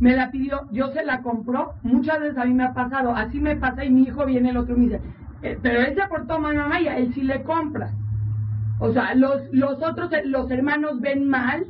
[0.00, 3.40] me la pidió, yo se la compró, muchas veces a mí me ha pasado, así
[3.40, 5.00] me pasa y mi hijo viene el otro y me dice,
[5.42, 7.92] eh, pero él se portó mal mamá y a él sí le compra.
[8.80, 11.66] O sea, los, los otros, los hermanos ven mal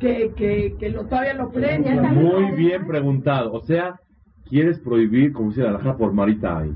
[0.00, 1.84] que, que, que lo, todavía lo creen.
[2.14, 3.52] Muy bien preguntado.
[3.52, 4.00] O sea,
[4.48, 6.72] quieres prohibir, como dice la por Marita ahí.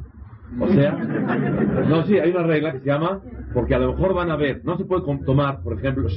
[0.59, 0.93] O sea,
[1.89, 3.21] no, sí, hay una regla que se llama,
[3.55, 6.09] porque a lo mejor van a ver, no se puede tomar, por ejemplo,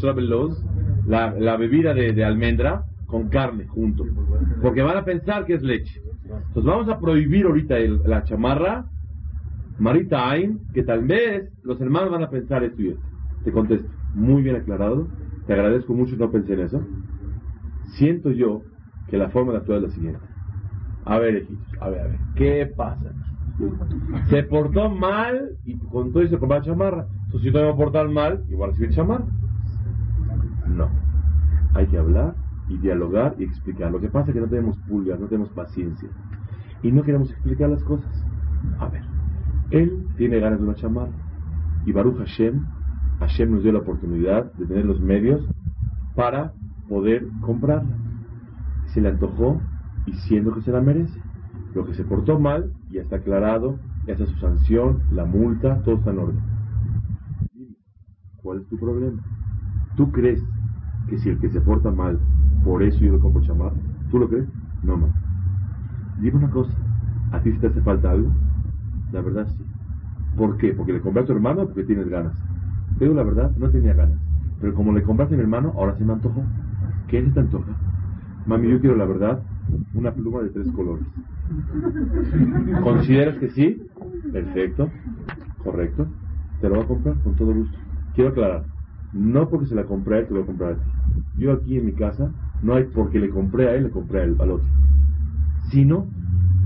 [1.05, 4.05] la, la bebida de, de almendra, con carne junto.
[4.61, 6.01] Porque van a pensar que es leche.
[6.23, 7.75] Entonces vamos a prohibir ahorita
[8.05, 8.85] la chamarra
[9.79, 13.07] maritime, que tal vez los hermanos van a pensar esto y esto.
[13.43, 15.07] Te contesto, muy bien aclarado.
[15.45, 16.81] Te agradezco mucho, no pensé en eso.
[17.97, 18.63] Siento yo
[19.09, 20.19] que la forma de actuar es la siguiente.
[21.05, 23.11] A ver, hijitos, a ver, a ver, ¿qué pasa?
[24.29, 27.07] Se portó mal y con todo eso compró chamarra.
[27.25, 29.25] Entonces, si yo te voy a portar mal, igual recibir chamarra.
[30.67, 30.89] No.
[31.73, 32.35] Hay que hablar
[32.67, 33.91] y dialogar y explicar.
[33.91, 36.09] Lo que pasa es que no tenemos pulgas, no tenemos paciencia
[36.81, 38.11] y no queremos explicar las cosas.
[38.79, 39.03] A ver,
[39.71, 41.11] él tiene ganas de una chamarra
[41.85, 42.65] y Baruch Hashem,
[43.19, 45.47] Hashem nos dio la oportunidad de tener los medios
[46.15, 46.53] para
[46.87, 47.97] poder comprarla.
[48.93, 49.61] Se le antojó
[50.05, 51.19] y siendo que se la merece.
[51.73, 55.95] Lo que se portó mal ya está aclarado, ya está su sanción, la multa, todo
[55.95, 56.39] está en orden.
[58.37, 59.21] ¿Cuál es tu problema?
[59.95, 60.43] ¿Tú crees
[61.07, 62.19] que si el que se porta mal
[62.63, 63.77] por eso yo lo compro chamarra.
[64.09, 64.49] ¿Tú lo crees?
[64.81, 65.11] No, más.
[66.15, 66.77] Dime una cosa.
[67.31, 68.35] ¿A ti te hace falta algo?
[69.11, 69.67] La verdad sí.
[70.35, 70.73] ¿Por qué?
[70.73, 72.35] ¿Porque le compraste a tu hermano porque tienes ganas?
[72.95, 74.19] Digo la verdad, no tenía ganas.
[74.59, 76.47] Pero como le compraste a mi hermano, ahora se me antojó.
[77.07, 77.73] ¿Qué se te antoja?
[78.45, 79.43] Mami, yo quiero la verdad,
[79.93, 81.05] una pluma de tres colores.
[82.83, 83.81] ¿Consideras que sí?
[84.31, 84.91] Perfecto.
[85.57, 86.11] Correcto.
[86.59, 87.77] Te lo voy a comprar con todo gusto.
[88.13, 88.67] Quiero aclarar.
[89.11, 90.91] No porque se la compré te lo voy a comprar a ti.
[91.35, 94.23] Yo aquí en mi casa no hay porque le compré a él, le compré a
[94.23, 94.67] él, al otro.
[95.69, 96.07] Sino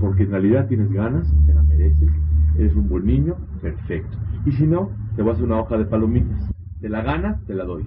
[0.00, 2.08] porque en realidad tienes ganas, te la mereces,
[2.56, 4.16] eres un buen niño, perfecto.
[4.46, 6.50] Y si no, te voy a una hoja de palomitas.
[6.80, 7.84] Te la ganas, te la doy.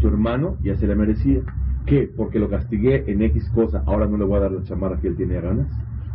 [0.00, 1.40] Tu hermano ya se la merecía.
[1.86, 2.10] ¿Qué?
[2.16, 5.08] Porque lo castigué en X cosa, ahora no le voy a dar la chamarra que
[5.08, 5.68] él tenía ganas.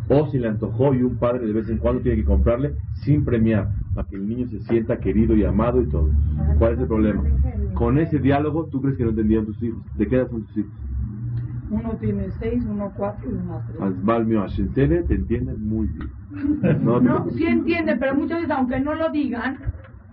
[0.09, 3.23] O si le antojó y un padre de vez en cuando tiene que comprarle sin
[3.23, 6.09] premiar, para que el niño se sienta querido y amado y todo.
[6.57, 7.23] ¿Cuál es el problema?
[7.75, 9.81] Con ese diálogo, ¿tú crees que no entendían tus hijos?
[9.95, 10.71] ¿De qué edad son tus hijos?
[11.69, 13.81] Uno tiene seis, uno cuatro y uno tres.
[13.81, 16.83] Asbalmio te entienden muy bien.
[16.83, 19.57] No, no sí entienden, pero muchas veces, aunque no lo digan,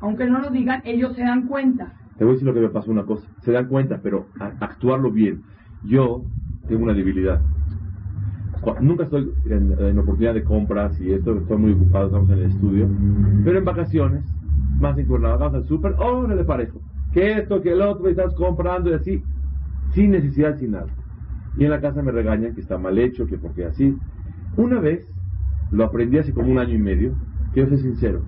[0.01, 1.95] aunque no lo digan, ellos se dan cuenta.
[2.19, 3.27] Te voy a decir lo que me pasó una cosa.
[3.43, 5.43] Se dan cuenta, pero actuarlo bien.
[5.83, 6.25] Yo
[6.69, 7.41] tengo una debilidad.
[8.81, 12.89] Nunca estoy en, oportunidad de compras y esto, estoy muy ocupado, estamos en el estudio.
[13.45, 14.25] Pero en vacaciones,
[14.81, 16.81] más en vamos al súper, oh, no le parejo.
[17.13, 19.23] Que esto, que el otro, y estás comprando y así,
[19.95, 20.87] sin necesidad, sin nada
[21.57, 23.97] y en la casa me regañan que está mal hecho, que porque así.
[24.57, 25.07] Una vez,
[25.71, 27.15] lo aprendí hace como un año y medio,
[27.53, 28.23] quiero ser sincero,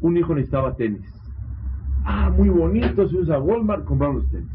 [0.00, 1.06] un hijo necesitaba tenis.
[2.04, 4.50] Ah, muy bonito, se usa Walmart, compraron los tenis.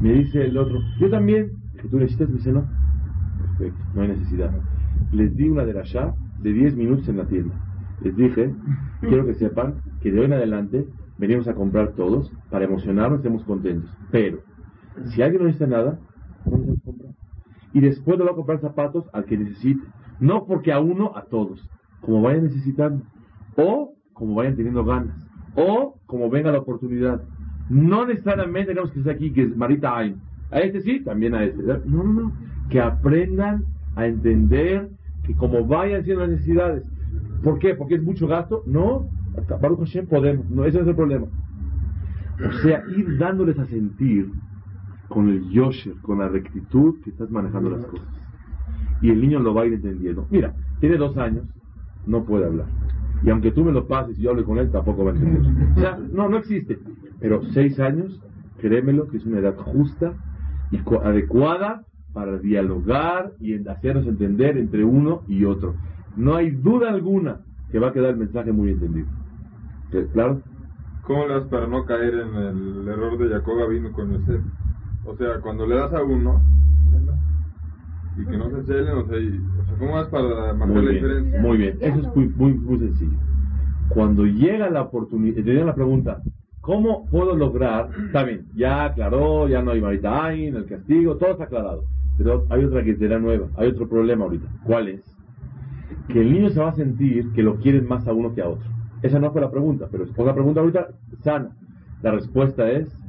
[0.00, 2.64] Me dice el otro, yo también, que tú necesitas, me dice no.
[3.58, 4.50] Perfecto, no hay necesidad.
[5.12, 7.54] Les di una de la ya de 10 minutos en la tienda.
[8.02, 8.54] Les dije,
[9.00, 10.86] quiero que sepan que de hoy en adelante
[11.18, 13.90] venimos a comprar todos para emocionarnos, estemos contentos.
[14.10, 14.38] Pero
[15.04, 15.98] si alguien no necesita nada,
[16.44, 17.12] no a comprar.
[17.72, 19.82] Y después le va a comprar zapatos al que necesite.
[20.20, 21.68] No porque a uno, a todos.
[22.00, 23.04] Como vayan necesitando.
[23.56, 25.14] O como vayan teniendo ganas.
[25.54, 27.22] O como venga la oportunidad.
[27.68, 31.62] No necesariamente tenemos que estar aquí, que es Marita A este sí, también a este.
[31.62, 32.32] No, no, no.
[32.70, 33.64] Que aprendan
[33.94, 34.88] a entender
[35.24, 36.84] que como vayan siendo las necesidades.
[37.42, 37.74] ¿Por qué?
[37.74, 38.62] ¿Porque es mucho gasto?
[38.66, 39.08] No.
[39.60, 40.48] Baruch Hashem podemos.
[40.48, 41.26] No, ese es el problema.
[42.38, 44.30] O sea, ir dándoles a sentir
[45.08, 48.06] con el yosher, con la rectitud que estás manejando las cosas.
[49.02, 50.26] Y el niño lo va a ir entendiendo.
[50.30, 51.44] Mira, tiene dos años,
[52.06, 52.66] no puede hablar.
[53.22, 55.42] Y aunque tú me lo pases y yo hable con él, tampoco va a entender.
[55.76, 56.78] O sea, no, no existe.
[57.20, 58.20] Pero seis años,
[58.58, 60.14] créemelo, que es una edad justa
[60.70, 65.74] y adecuada para dialogar y hacernos entender entre uno y otro.
[66.16, 69.06] No hay duda alguna que va a quedar el mensaje muy entendido.
[70.12, 70.40] ¿Claro?
[71.02, 74.40] ¿Cómo le das para no caer en el error de Jacob vino con Yosef?
[75.06, 76.42] O sea, cuando le das a uno,
[78.66, 81.40] cancelen, o sea, y- o sea, ¿cómo es para marcar Muy la bien, diferencia?
[81.42, 81.78] muy bien.
[81.80, 83.18] Eso es muy, muy, muy sencillo.
[83.88, 86.22] Cuando llega la oportunidad, te llega la pregunta,
[86.60, 87.90] ¿cómo puedo lograr?
[88.06, 91.84] Está bien, ya aclaró, ya no hay Maritain, el castigo, todo está aclarado.
[92.18, 94.48] Pero hay otra que será nueva, hay otro problema ahorita.
[94.62, 95.16] ¿Cuál es?
[96.08, 98.48] Que el niño se va a sentir que lo quieren más a uno que a
[98.48, 98.68] otro.
[99.02, 100.88] Esa no fue la pregunta, pero es una pregunta ahorita
[101.22, 101.54] sana.
[102.00, 103.05] La respuesta es,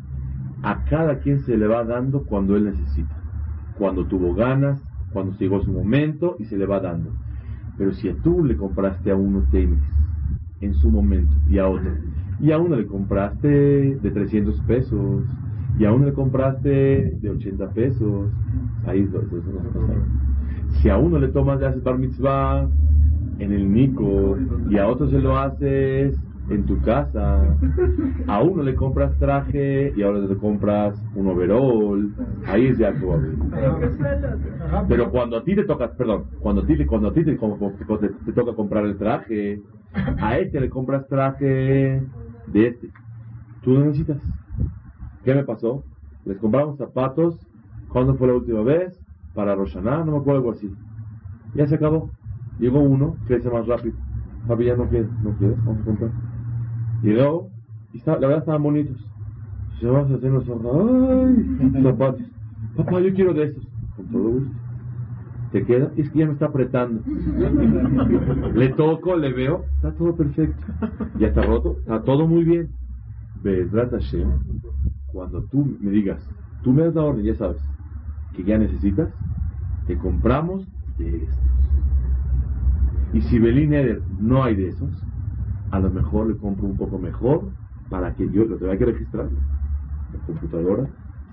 [0.63, 3.15] a cada quien se le va dando cuando él necesita.
[3.77, 4.81] Cuando tuvo ganas,
[5.13, 7.11] cuando llegó su momento y se le va dando.
[7.77, 9.79] Pero si tú le compraste a uno tenis
[10.61, 11.91] en su momento y a otro,
[12.39, 13.47] y a uno le compraste
[13.95, 15.23] de 300 pesos,
[15.79, 18.31] y a uno le compraste de 80 pesos,
[18.85, 19.93] ahí eso no pasa.
[20.81, 22.67] Si a uno le tomas de hacer bar
[23.39, 24.37] en el Nico,
[24.69, 27.59] y a otro se lo haces en tu casa,
[28.27, 32.15] a uno le compras traje y ahora le compras un overall,
[32.45, 33.11] ahí es ya tu
[34.87, 38.09] pero cuando a ti te toca, perdón, cuando a ti, cuando a ti te, te-
[38.25, 39.63] te toca comprar el traje,
[40.19, 41.45] a este le compras traje
[42.45, 42.93] de este.
[43.61, 44.21] Tú necesitas.
[45.23, 45.85] ¿Qué me pasó?
[46.23, 47.47] Les compramos zapatos.
[47.87, 49.01] ¿Cuándo fue la última vez?
[49.33, 50.77] Para Roshaná, no me acuerdo algo así.
[51.53, 52.15] Ya se acabó.
[52.57, 53.97] Llegó uno, crece más rápido.
[54.47, 56.11] Papi, ya no quieres, no quieres, vamos a comprar.
[57.03, 57.49] Llegó,
[57.93, 58.97] y está- la verdad estaban bonitos.
[59.79, 60.45] Se vas a hacer los.
[61.83, 62.21] Zapatos.
[62.75, 63.63] Papá, yo quiero de esos.
[63.95, 64.53] Con todo gusto.
[65.51, 67.01] Te queda, es que ya me está apretando.
[68.53, 70.61] le toco, le veo, está todo perfecto.
[71.19, 72.69] Ya está roto, está todo muy bien.
[73.41, 74.29] Bezrat Hashem,
[75.07, 76.27] cuando tú me digas,
[76.63, 77.61] tú me das la orden, ya sabes,
[78.35, 79.09] que ya necesitas,
[79.85, 80.67] te compramos
[80.97, 81.37] de estos.
[83.13, 84.89] Y si Belín Eder no hay de esos,
[85.71, 87.51] a lo mejor le compro un poco mejor
[87.89, 89.27] para que yo lo tenga que registrar.
[90.13, 90.87] La computadora,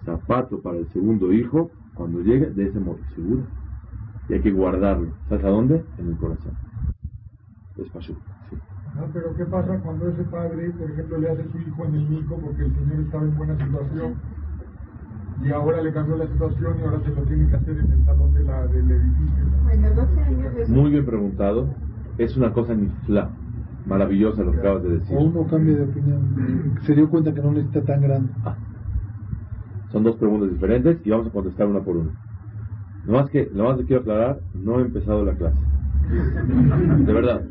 [0.04, 3.42] zapato para el segundo hijo, cuando llegue, de ese modo, seguro.
[4.28, 5.08] Y hay que guardarlo.
[5.28, 5.84] ¿Sabes a dónde?
[5.98, 6.52] En el corazón.
[7.76, 8.14] Es pasú.
[8.50, 8.56] Sí.
[8.96, 11.94] Ah, pero ¿qué pasa cuando ese padre, por ejemplo, le hace a su hijo en
[11.94, 14.14] el Nico porque el señor estaba en buena situación
[15.42, 18.04] y ahora le cambió la situación y ahora se lo tiene que hacer en el
[18.04, 19.44] salón de la, del edificio?
[19.64, 21.68] Bueno, 12 años de Muy bien preguntado.
[22.18, 23.30] Es una cosa nifla,
[23.86, 25.16] maravillosa lo que acabas de decir.
[25.16, 26.78] Uno cambia de opinión.
[26.82, 28.32] Se dio cuenta que no necesita tan grande.
[28.44, 28.56] Ah.
[29.92, 32.10] Son dos preguntas diferentes y vamos a contestar una por una.
[33.06, 35.60] Nomás que, nomás le quiero aclarar, no he empezado la clase.
[37.04, 37.42] De verdad.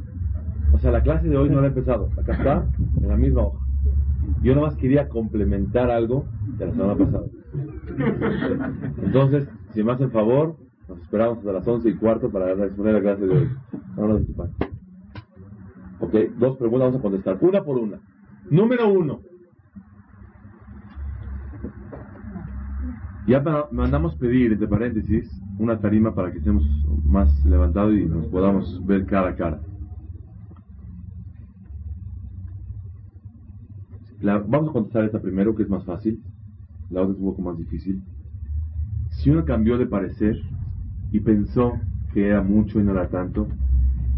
[0.74, 2.10] O sea, la clase de hoy no la he empezado.
[2.18, 2.66] Acá está,
[3.02, 3.60] en la misma hoja.
[4.42, 6.26] Yo nomás quería complementar algo
[6.58, 7.26] de la semana pasada.
[9.04, 10.56] Entonces, si me hacen favor,
[10.90, 13.50] nos esperamos hasta las once y cuarto para responder la clase de hoy.
[13.96, 14.22] No nos.
[16.04, 17.38] Ok, dos preguntas vamos a contestar.
[17.40, 17.98] Una por una.
[18.50, 19.22] Número uno.
[23.26, 23.42] Ya
[23.72, 26.66] mandamos pedir, entre paréntesis, una tarima para que estemos
[27.06, 29.62] más levantados y nos podamos ver cara a cara.
[34.22, 36.22] Vamos a contestar esta primero, que es más fácil.
[36.90, 38.04] La otra es un poco más difícil.
[39.12, 40.36] Si uno cambió de parecer
[41.14, 41.80] y pensó
[42.14, 43.48] que era mucho y no era tanto,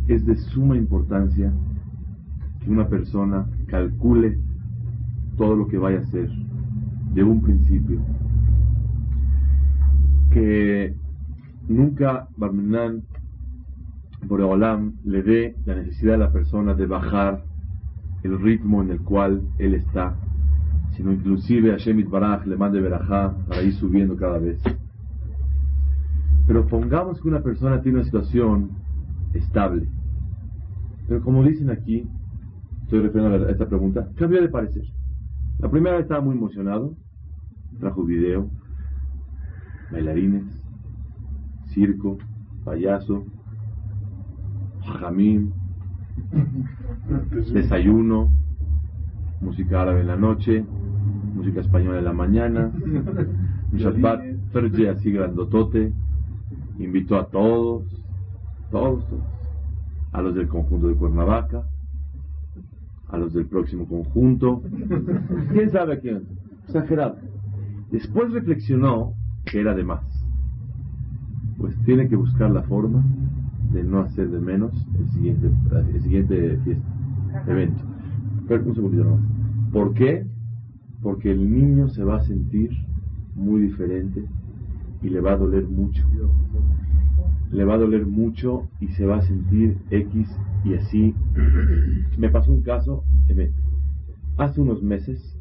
[0.08, 1.54] es de suma importancia
[2.68, 4.38] una persona calcule
[5.38, 6.30] todo lo que vaya a hacer
[7.14, 8.00] de un principio.
[10.32, 10.96] Que
[11.68, 13.04] nunca Barminan
[14.28, 17.44] Boreolam le dé la necesidad a la persona de bajar
[18.24, 20.16] el ritmo en el cual él está,
[20.96, 24.60] sino inclusive a Shemit Baraj le mande verajá para ir subiendo cada vez.
[26.48, 28.70] Pero pongamos que una persona tiene una situación
[29.34, 29.88] estable.
[31.08, 32.08] Pero como dicen aquí,
[32.86, 34.84] estoy refiriendo a esta pregunta, cambió de parecer.
[35.58, 36.96] La primera vez estaba muy emocionado,
[37.80, 38.48] trajo video,
[39.92, 40.44] bailarines,
[41.74, 42.20] circo,
[42.64, 43.26] payaso,
[45.00, 45.52] jamín,
[47.54, 48.32] desayuno,
[49.42, 50.64] música árabe en la noche,
[51.34, 52.72] música española en la mañana,
[53.72, 54.22] un Shabbat,
[54.92, 55.92] así grandotote,
[56.78, 57.84] invitó a todos,
[58.70, 59.24] todos, todos,
[60.12, 61.64] a los del conjunto de Cuernavaca,
[63.16, 64.62] a los del próximo conjunto,
[65.52, 66.24] quién sabe a quién,
[66.68, 67.18] exagerado.
[67.92, 69.14] Después reflexionó
[69.46, 70.04] que era de más,
[71.58, 73.04] pues tiene que buscar la forma
[73.72, 75.50] de no hacer de menos el siguiente,
[75.94, 76.86] el siguiente fiesta,
[77.48, 77.84] evento.
[78.48, 79.22] Pero un segundito nomás.
[79.72, 80.26] ¿Por qué?
[81.02, 82.72] Porque el niño se va a sentir
[83.36, 84.24] muy diferente
[85.02, 86.06] y le va a doler mucho.
[87.52, 90.30] Le va a doler mucho y se va a sentir X
[90.64, 91.16] y así.
[92.18, 93.52] Me pasó un caso, Emet.
[94.38, 95.38] Hace unos meses,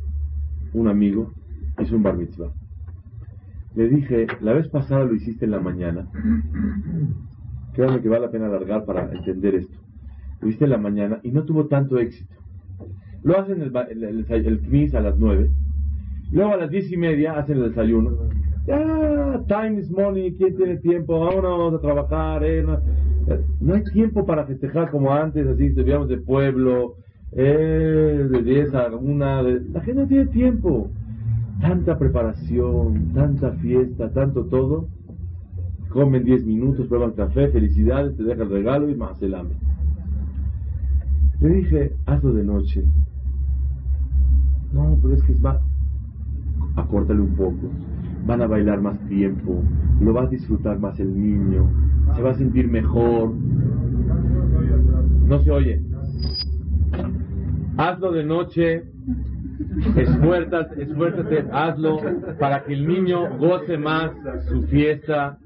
[0.73, 1.32] un amigo
[1.80, 2.52] hizo un bar mitzvah.
[3.75, 6.06] Le dije, la vez pasada lo hiciste en la mañana.
[7.73, 9.76] Créanme que vale la pena alargar para entender esto.
[10.40, 12.32] Lo hiciste en la mañana y no tuvo tanto éxito.
[13.25, 15.50] Lo hacen el, el, el, a las nueve.
[16.30, 18.11] Luego a las diez y media hacen el desayuno.
[18.66, 21.21] Ya, time is money, ¿quién tiene tiempo?
[21.21, 22.42] Vámonos a trabajar.
[22.44, 22.64] Eh,
[23.61, 26.97] no, hay tiempo para festejar como antes, así, estudiamos de pueblo,
[27.33, 29.42] eh, de 10 a una.
[29.42, 30.90] La gente no tiene tiempo.
[31.61, 34.88] Tanta preparación, tanta fiesta, tanto todo.
[35.90, 39.56] Comen 10 minutos, prueban café, felicidades, te deja el regalo y más el hambre.
[41.40, 42.83] Le dije, hazlo de noche.
[44.73, 45.59] No, pero es que es más.
[46.76, 47.71] Acórtale un poco.
[48.26, 49.62] Van a bailar más tiempo.
[50.00, 51.71] Lo va a disfrutar más el niño.
[52.16, 53.35] Se va a sentir mejor.
[55.26, 55.83] No se oye.
[57.76, 58.85] Hazlo de noche.
[59.97, 62.00] Esfuérzate, esfuérzate, hazlo
[62.38, 64.12] para que el niño goce más
[64.49, 65.38] su fiesta,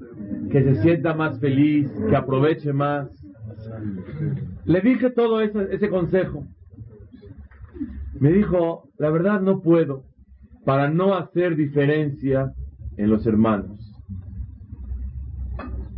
[0.51, 3.07] que se sienta más feliz, que aproveche más.
[4.65, 6.45] Le dije todo ese, ese consejo.
[8.19, 10.03] Me dijo, la verdad no puedo,
[10.65, 12.53] para no hacer diferencia
[12.99, 13.79] en los hermanos.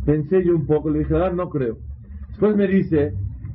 [0.06, 1.78] Pensé yo un poco, le dije, no creo.
[2.28, 3.12] Después me dice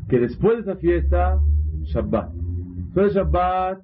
[0.10, 1.40] que después de esa fiesta,
[1.84, 2.34] Shabbat.
[2.34, 3.82] Después de Shabbat,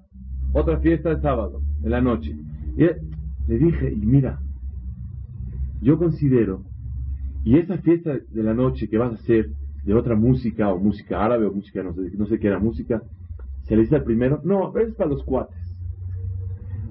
[0.51, 2.35] otra fiesta el sábado, en la noche.
[2.75, 2.83] Y
[3.47, 4.39] le dije, y mira,
[5.81, 6.63] yo considero,
[7.45, 9.49] y esa fiesta de la noche que vas a hacer
[9.85, 13.01] de otra música, o música árabe, o música, no sé, no sé qué era música,
[13.63, 15.62] se le dice al primero, no, es para los cuates.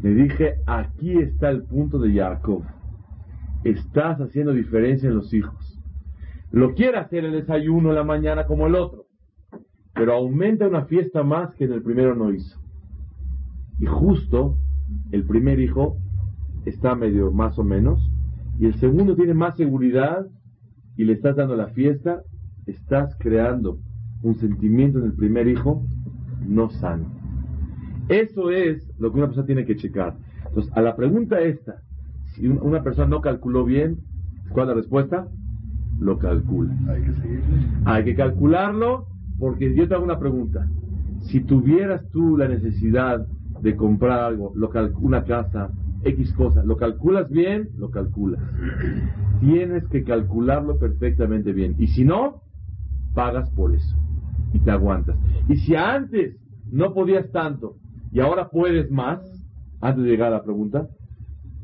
[0.02, 2.64] Le dije, aquí está el punto de Jacob.
[3.62, 5.80] Estás haciendo diferencia en los hijos.
[6.50, 9.06] Lo quiere hacer el desayuno en la mañana como el otro,
[9.94, 12.61] pero aumenta una fiesta más que en el primero no hizo.
[13.78, 14.59] Y justo
[15.12, 15.97] el primer hijo
[16.64, 18.11] está medio más o menos,
[18.59, 20.26] y el segundo tiene más seguridad
[20.97, 22.23] y le estás dando la fiesta,
[22.66, 23.78] estás creando
[24.23, 25.87] un sentimiento en el primer hijo
[26.47, 27.22] no sano.
[28.09, 30.16] Eso es lo que una persona tiene que checar.
[30.49, 31.80] Entonces, a la pregunta esta,
[32.35, 33.99] si una persona no calculó bien,
[34.50, 35.28] ¿cuál es la respuesta?
[36.00, 36.75] Lo calcula.
[36.88, 37.12] Hay que
[37.85, 39.06] Hay que calcularlo
[39.38, 40.66] porque yo te hago una pregunta.
[41.23, 43.26] Si tuvieras tú la necesidad
[43.61, 45.71] de comprar algo, lo una casa,
[46.04, 47.68] X cosa, ¿lo calculas bien?
[47.78, 48.40] Lo calculas.
[49.40, 51.76] Tienes que calcularlo perfectamente bien.
[51.78, 52.42] Y si no,
[53.14, 53.97] pagas por eso
[54.52, 55.16] y te aguantas.
[55.49, 56.37] Y si antes
[56.71, 57.76] no podías tanto
[58.12, 59.21] y ahora puedes más,
[59.81, 60.87] antes de llegar a la pregunta,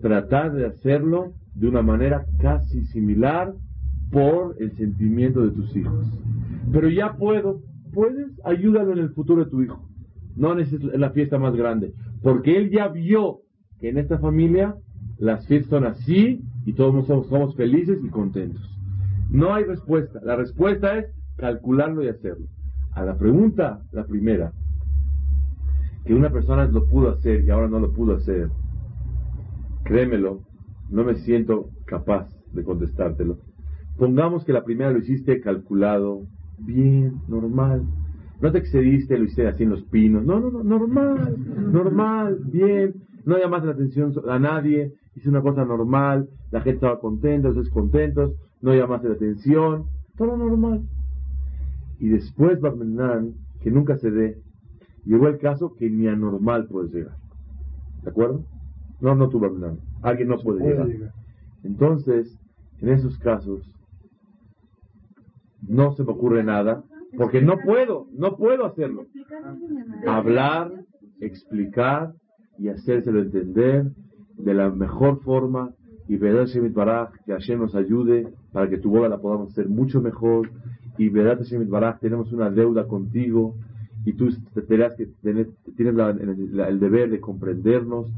[0.00, 3.52] tratar de hacerlo de una manera casi similar
[4.10, 6.06] por el sentimiento de tus hijos.
[6.72, 7.60] Pero ya puedo,
[7.92, 9.86] puedes, ayúdalo en el futuro de tu hijo.
[10.36, 13.40] No necesitas la fiesta más grande, porque él ya vio
[13.78, 14.74] que en esta familia
[15.18, 18.62] las fiestas son así y todos somos, somos felices y contentos.
[19.30, 20.20] No hay respuesta.
[20.22, 22.46] La respuesta es calcularlo y hacerlo.
[22.92, 24.52] A la pregunta, la primera,
[26.04, 28.48] que una persona lo pudo hacer y ahora no lo pudo hacer,
[29.84, 30.40] créemelo,
[30.90, 33.38] no me siento capaz de contestártelo.
[33.98, 36.22] Pongamos que la primera lo hiciste calculado,
[36.58, 37.82] bien, normal.
[38.40, 40.24] No te excediste, lo hiciste así en los pinos.
[40.24, 41.36] No, no, no, normal,
[41.72, 42.94] normal, bien.
[43.24, 44.92] No llamaste la atención a nadie.
[45.16, 46.28] Hice una cosa normal.
[46.52, 48.32] La gente estaba contenta, ustedes contentos.
[48.62, 49.84] No llamaste la atención.
[50.16, 50.82] Todo normal.
[51.98, 54.38] Y después Barmenan, que nunca se dé,
[55.08, 57.16] llegó el caso que ni anormal puede llegar.
[58.02, 58.44] ¿De acuerdo?
[59.00, 59.78] No, no tú Barmenan.
[60.02, 61.12] Alguien no puede, llegar.
[61.64, 62.38] Entonces,
[62.80, 63.74] en esos casos,
[65.66, 66.84] no se me ocurre nada,
[67.16, 69.06] porque no puedo, no puedo hacerlo.
[70.06, 70.72] Hablar,
[71.20, 72.12] explicar
[72.58, 73.90] y hacérselo entender
[74.36, 75.70] de la mejor forma
[76.06, 79.68] y verdad Shemit Baraj, que Hashem nos ayude para que tu boda la podamos hacer
[79.68, 80.50] mucho mejor
[80.96, 83.54] y verdad Shemit Baraj, tenemos una deuda contigo
[84.08, 84.30] y tú
[84.66, 88.10] tendrás que tienes el deber de comprendernos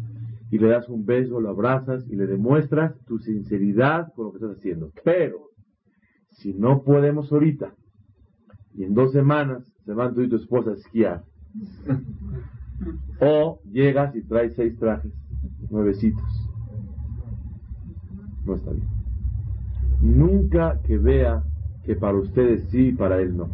[0.49, 4.37] y le das un beso, lo abrazas y le demuestras tu sinceridad con lo que
[4.37, 4.93] estás haciendo.
[5.05, 5.49] Pero,
[6.31, 7.75] si no podemos ahorita
[8.77, 11.25] y en dos semanas se van tú y tu esposa a esquiar,
[13.21, 15.13] o llegas y traes seis trajes,
[15.71, 16.23] nuevecitos,
[18.47, 18.87] no está bien.
[20.03, 21.43] Nunca que vea
[21.85, 23.49] que para ustedes sí y para él no.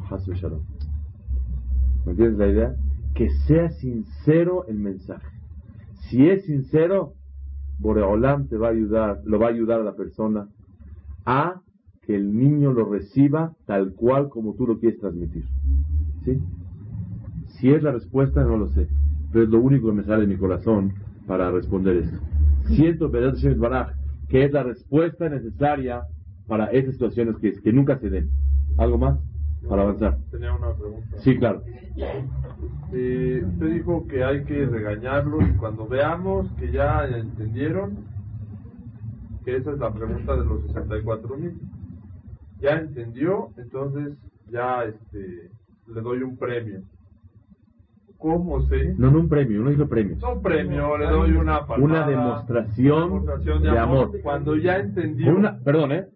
[2.07, 2.77] ¿Me entiendes la idea?
[3.15, 5.27] Que sea sincero el mensaje.
[6.09, 7.15] Si es sincero,
[7.81, 10.49] Boreolam te va a ayudar, lo va a ayudar a la persona
[11.25, 11.61] a
[12.03, 15.45] que el niño lo reciba tal cual como tú lo quieres transmitir.
[16.25, 16.39] ¿Sí?
[17.59, 18.87] Si es la respuesta, no lo sé.
[19.33, 20.95] Pero es lo único que me sale de mi corazón
[21.27, 22.19] para responder esto.
[22.69, 23.95] Siento, Baraj,
[24.29, 26.03] que es la respuesta necesaria
[26.47, 28.31] para esas situaciones que, que nunca se den.
[28.79, 29.19] ¿Algo más?
[29.69, 30.17] Para avanzar.
[30.31, 31.17] Tenía una pregunta.
[31.19, 31.63] Sí, claro.
[32.93, 37.97] Eh, usted dijo que hay que regañarlos y cuando veamos que ya entendieron,
[39.45, 41.59] que esa es la pregunta de los 64 mil.
[42.61, 44.17] Ya entendió, entonces
[44.51, 45.51] ya este,
[45.89, 46.81] le doy un premio.
[48.19, 48.95] ¿Cómo sé?
[48.97, 50.17] No, no un premio, no dijo premio.
[50.21, 54.05] No un premio, le doy una palmada, Una demostración, una demostración de, de amor.
[54.07, 54.21] amor.
[54.23, 55.37] Cuando ya entendió.
[55.37, 56.07] Una, perdón, ¿eh?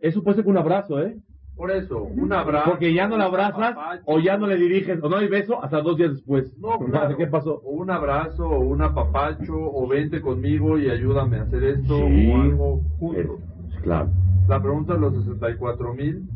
[0.00, 1.16] Eso puede ser con un abrazo, ¿eh?
[1.56, 2.70] Por eso, un abrazo.
[2.70, 5.80] Porque ya no la abrazas o ya no le diriges o no hay beso hasta
[5.82, 6.52] dos días después.
[6.58, 7.16] No, claro.
[7.16, 7.60] ¿Qué pasó?
[7.64, 12.26] O un abrazo, o un apapacho, o vente conmigo y ayúdame a hacer esto, Sí.
[12.32, 13.40] o algo juntos.
[13.82, 14.10] Claro.
[14.48, 16.28] La pregunta de los 64 mil.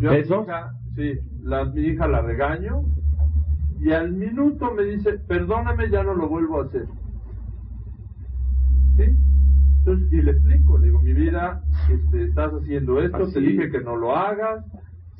[0.00, 2.82] Hija, sí, la, mi hija la regaño
[3.80, 6.86] y al minuto me dice, perdóname, ya no lo vuelvo a hacer.
[8.96, 9.04] ¿Sí?
[9.84, 11.60] Entonces, y le explico, le digo, mi vida,
[11.90, 14.64] este, estás haciendo esto, te dije que no lo hagas,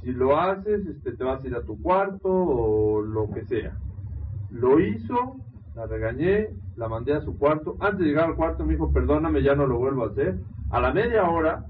[0.03, 3.77] si lo haces, este, te vas a ir a tu cuarto o lo que sea.
[4.53, 5.37] Lo hizo,
[5.75, 7.77] la regañé, la mandé a su cuarto.
[7.81, 10.37] Antes de llegar al cuarto me dijo, perdóname, ya no lo vuelvo a hacer.
[10.71, 11.65] A la media hora,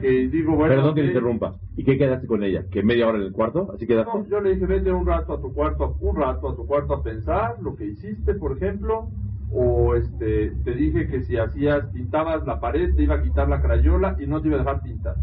[0.00, 0.76] que digo, bueno...
[0.76, 1.54] Perdón que te interrumpa.
[1.76, 2.64] ¿Y qué quedaste con ella?
[2.70, 3.72] ¿Que media hora en el cuarto?
[3.74, 4.12] ¿Así quedaste?
[4.16, 6.94] no, yo le dije, vete un rato a tu cuarto, un rato a tu cuarto
[6.94, 9.08] a pensar lo que hiciste, por ejemplo,
[9.52, 13.60] o este, te dije que si hacías, pintabas la pared, te iba a quitar la
[13.62, 15.14] crayola y no te iba a dejar pintar.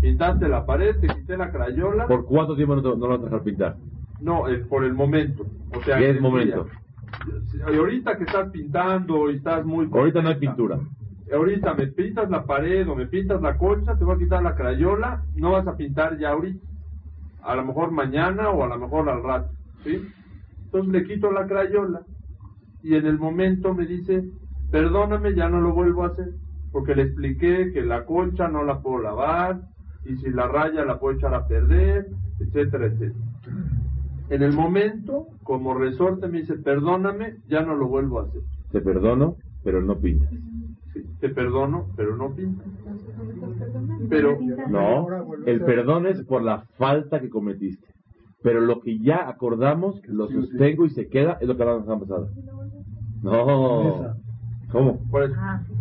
[0.00, 3.20] Pintaste la pared, te quité la crayola, ¿Por cuánto tiempo no, te- no lo vas
[3.20, 3.76] a dejar pintar?
[4.20, 5.46] no, por el momento.
[5.76, 6.64] O sea, ¿Qué es el momento?
[6.64, 7.66] día.
[7.66, 9.88] Ahorita que estás pintando y estás muy...
[9.92, 10.78] Ahorita no hay pintura.
[11.32, 14.54] ahorita me pintas la pared o me pintas la colcha, te voy a quitar la
[14.54, 16.64] crayola, no vas a pintar ya ahorita.
[17.42, 19.50] A lo mejor mañana o a lo mejor al rato,
[19.84, 20.06] ¿sí?
[20.64, 22.00] Entonces le quito la crayola
[22.84, 24.22] y en el momento me dice,
[24.70, 26.34] perdóname, ya no lo vuelvo a hacer,
[26.70, 29.62] porque le expliqué que la colcha no la puedo lavar
[30.04, 33.24] y si la raya la puedo echar a perder, etcétera, etcétera.
[34.28, 38.42] En el momento, como resorte me dice, perdóname, ya no lo vuelvo a hacer.
[38.70, 40.28] Te perdono, pero no pintas.
[40.92, 42.64] Sí, te perdono, pero no pinta.
[44.10, 45.06] Pero No,
[45.46, 47.88] el perdón es por la falta que cometiste.
[48.42, 51.94] Pero lo que ya acordamos, lo sostengo y se queda, es lo que hablamos la
[51.94, 52.63] semana pasada.
[53.24, 54.14] No.
[54.70, 54.98] ¿Cómo?
[55.10, 55.30] pues,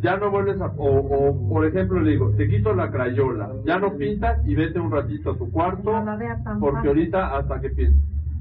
[0.02, 0.68] ya no vuelves a...
[0.78, 4.80] O, o, por ejemplo, le digo, te quito la crayola, ya no pintas y vete
[4.80, 7.96] un ratito a tu cuarto, No la vea tan porque ahorita hasta que pintes.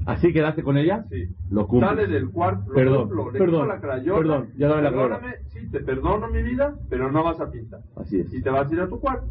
[0.05, 1.05] ¿Así quedaste con ella?
[1.09, 1.27] Sí.
[1.49, 1.89] Lo cumples.
[1.91, 4.89] Sale del cuarto, lo Perdón, cumplo, le perdón, quito la crayola, perdón, ya dame la
[4.91, 5.15] crayola.
[5.19, 7.79] perdóname, sí, te perdono mi vida, pero no vas a pintar.
[7.95, 8.31] Así es.
[8.33, 9.25] Y te vas a ir a tu cuarto.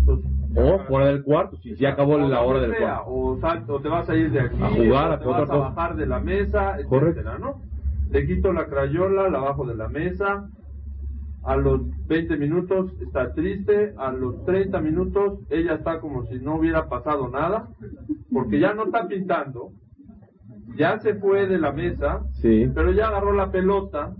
[0.00, 3.10] Entonces, O fuera del cuarto, si ya acabó o la hora del sea, cuarto.
[3.10, 5.42] O, sal- o te vas a ir de aquí, A jugar, o a otra vas
[5.42, 5.56] a cosa.
[5.58, 7.20] bajar de la mesa, Correcto.
[7.20, 7.56] etcétera, ¿no?
[8.10, 10.48] Le quito la crayola, la bajo de la mesa.
[11.42, 16.56] A los 20 minutos está triste, a los 30 minutos ella está como si no
[16.56, 17.68] hubiera pasado nada,
[18.32, 19.68] porque ya no está pintando,
[20.76, 22.70] ya se fue de la mesa, Sí.
[22.74, 24.14] pero ya agarró la pelota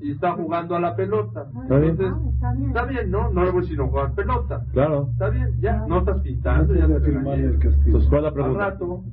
[0.00, 1.46] y está jugando a la pelota.
[1.62, 1.90] Está bien.
[1.92, 2.68] Entonces, Está bien.
[2.70, 3.30] está bien, ¿no?
[3.30, 4.64] No le voy a decir no juegas pelota.
[4.72, 5.08] Claro.
[5.12, 7.68] Está bien, ya, no estás No pintando, ya puede te.
[7.86, 8.58] Entonces, ¿cuál es la Al pregunta?
[8.70, 9.04] rato,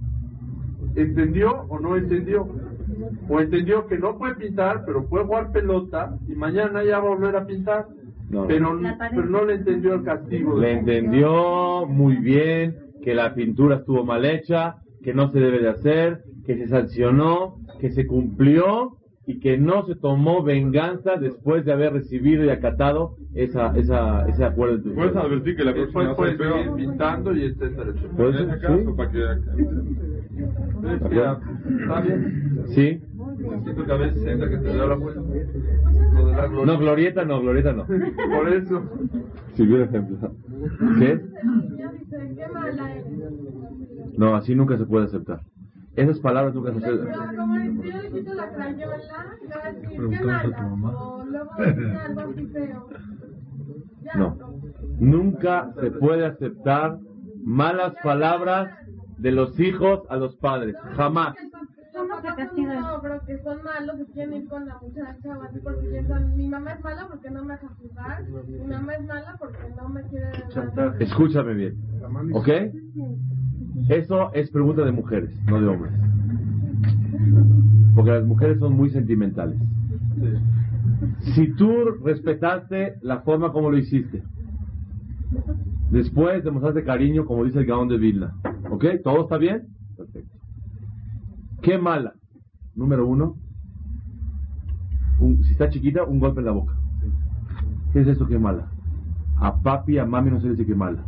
[0.95, 2.47] ¿entendió o no entendió?
[3.29, 7.15] O entendió que no puede pintar, pero puede jugar pelota y mañana ya va a
[7.15, 7.87] volver a pintar.
[8.29, 8.47] No.
[8.47, 10.57] Pero, pero no le entendió el castigo.
[10.57, 15.69] Le entendió muy bien que la pintura estuvo mal hecha, que no se debe de
[15.69, 21.71] hacer, que se sancionó, que se cumplió y que no se tomó venganza después de
[21.71, 24.81] haber recibido y acatado esa, esa, ese acuerdo.
[24.83, 28.13] Pues, Puedes advertir que la próxima puede seguir pintando y etcétera, etcétera.
[28.17, 28.61] Pues, En ese sí.
[28.61, 29.23] caso, para que...
[29.23, 31.39] Es ya,
[31.81, 32.63] Está bien.
[32.67, 33.01] ¿Sí?
[33.37, 35.21] Necesito que a veces sienta que te da la vuelta.
[35.21, 36.65] De.
[36.65, 37.85] No, Glorieta no, Glorieta no.
[37.85, 38.83] Por eso.
[39.53, 40.31] Si hubiera ejemplo.
[40.99, 41.21] ¿Qué?
[44.17, 45.41] No, así nunca se puede aceptar.
[45.95, 46.97] Esas palabras nunca se Pero
[54.15, 54.37] No.
[54.99, 56.97] Nunca se puede aceptar
[57.43, 58.71] malas palabras
[59.17, 60.75] de los hijos a los padres.
[60.95, 61.35] Jamás.
[61.95, 66.35] Un ogro, que son malos, que quieren ir con la muchacha o así porque piensan,
[66.35, 69.89] mi mamá es mala porque no me deja jugar, mi mamá es mala porque no
[69.89, 70.31] me quiere
[70.75, 71.77] dar Escúchame bien.
[72.33, 72.47] ¿Ok?
[73.89, 75.93] Eso es pregunta de mujeres, no de hombres.
[77.95, 79.57] Porque las mujeres son muy sentimentales.
[81.35, 81.71] Si tú
[82.03, 84.23] respetaste la forma como lo hiciste,
[85.91, 88.33] después demostraste cariño, como dice el Gaón de Vilna,
[88.69, 88.85] ¿ok?
[89.03, 89.67] ¿Todo está bien?
[89.97, 90.31] Perfecto.
[91.61, 92.13] ¿Qué mala?
[92.75, 93.35] Número uno,
[95.19, 96.73] un- si está chiquita, un golpe en la boca.
[97.93, 98.67] ¿Qué es eso que mala?
[99.37, 101.03] A papi, a mami no se dice que mala.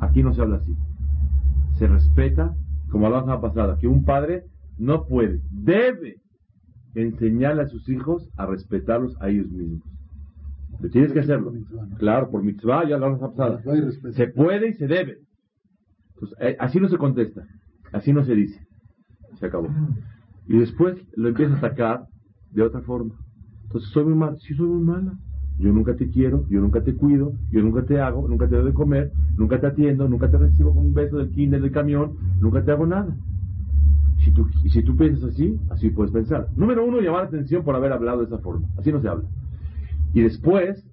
[0.00, 0.74] Aquí no se habla así.
[1.78, 2.54] Se respeta,
[2.90, 4.44] como hablamos la pasada, que un padre
[4.78, 6.16] no puede, debe
[6.94, 9.82] enseñarle a sus hijos a respetarlos a ellos mismos.
[10.78, 11.52] Pero tienes que hacerlo.
[11.98, 13.62] Claro, por mitzvah, ya hablamos la pasada.
[14.12, 15.18] Se puede y se debe.
[16.14, 17.42] Entonces, eh, así no se contesta,
[17.92, 18.60] así no se dice.
[19.38, 19.68] Se acabó.
[20.46, 22.06] Y después lo empieza a atacar
[22.50, 23.14] de otra forma.
[23.64, 24.36] Entonces, soy muy mal.
[24.40, 25.12] Sí, soy muy mala.
[25.58, 28.66] Yo nunca te quiero, yo nunca te cuido, yo nunca te hago, nunca te doy
[28.66, 32.16] de comer, nunca te atiendo, nunca te recibo con un beso del kinder, del camión,
[32.40, 33.16] nunca te hago nada.
[34.24, 36.48] Si tú, si tú piensas así, así puedes pensar.
[36.56, 38.68] Número uno, llamar la atención por haber hablado de esa forma.
[38.76, 39.28] Así no se habla.
[40.14, 40.84] Y después,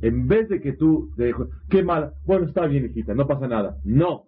[0.00, 3.48] en vez de que tú te dejo, qué mala, bueno, está bien, hijita, no pasa
[3.48, 3.76] nada.
[3.84, 4.24] No.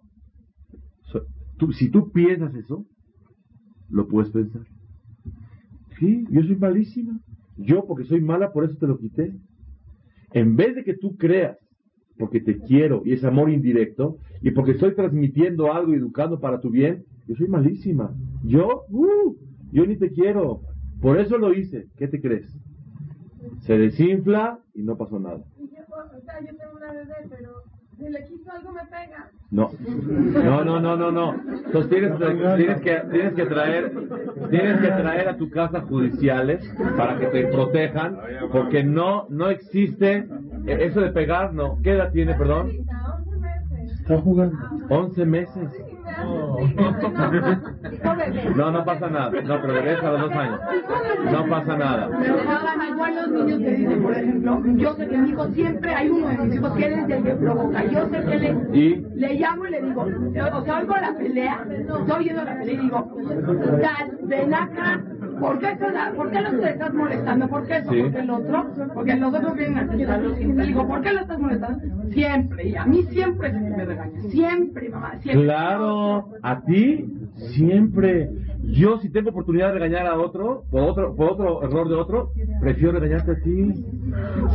[1.11, 1.23] So-
[1.57, 2.85] tú, si tú piensas eso,
[3.89, 4.63] lo puedes pensar.
[5.99, 7.19] Sí, yo soy malísima.
[7.57, 9.31] Yo, porque soy mala, por eso te lo quité.
[10.33, 11.57] En vez de que tú creas,
[12.17, 16.69] porque te quiero y es amor indirecto, y porque estoy transmitiendo algo educando para tu
[16.69, 18.13] bien, yo soy malísima.
[18.43, 19.35] Yo, uh,
[19.71, 20.61] yo ni te quiero.
[21.01, 21.87] Por eso lo hice.
[21.97, 22.53] ¿Qué te crees?
[23.61, 25.43] Se desinfla y no pasó nada.
[25.57, 27.63] Y o sea, yo tengo una bebé, pero
[27.97, 29.31] si le quito algo me pega.
[29.53, 29.69] No,
[30.33, 31.35] no, no, no, no, no.
[31.65, 33.91] Entonces tienes, que tienes que traer
[34.49, 38.17] tienes que traer a tu casa judiciales para que te protejan,
[38.51, 40.25] porque no no existe
[40.65, 41.53] eh, eso de pegar.
[41.53, 42.71] No, ¿qué edad tiene, perdón?
[44.03, 44.03] Ahorita, 11 meses.
[44.03, 44.57] Está jugando.
[44.89, 45.73] 11 meses.
[48.55, 49.41] No, no pasa nada.
[49.41, 50.59] No, pero bebés a los dos años.
[51.31, 52.09] No pasa nada.
[52.19, 55.93] Pero ahora igual los niños te dicen, por ejemplo, yo sé que mi hijo siempre
[55.93, 57.85] hay uno de mis hijos que él es el que provoca.
[57.85, 61.65] Yo sé que le, Y le llamo y le digo, o sea, oigo la pelea,
[61.71, 63.11] estoy oyendo la pelea y digo,
[63.81, 65.01] Dad, ven acá,
[65.39, 67.47] ¿por qué, estás, ¿por qué lo te estás molestando?
[67.47, 67.91] ¿Por qué eso?
[67.91, 68.01] Sí.
[68.01, 68.65] ¿Por qué el otro?
[68.93, 70.63] Porque los otros vienen a quitarlo siempre.
[70.63, 71.79] Le digo, ¿por qué lo estás molestando?
[72.11, 74.21] Siempre, y a mí siempre que me regaña.
[74.29, 75.45] Siempre, mamá, siempre.
[75.45, 77.05] Claro, a ti
[77.55, 78.29] siempre.
[78.63, 82.29] Yo si tengo oportunidad de regañar a otro por otro por otro error de otro,
[82.61, 83.85] prefiero regañarte a ti.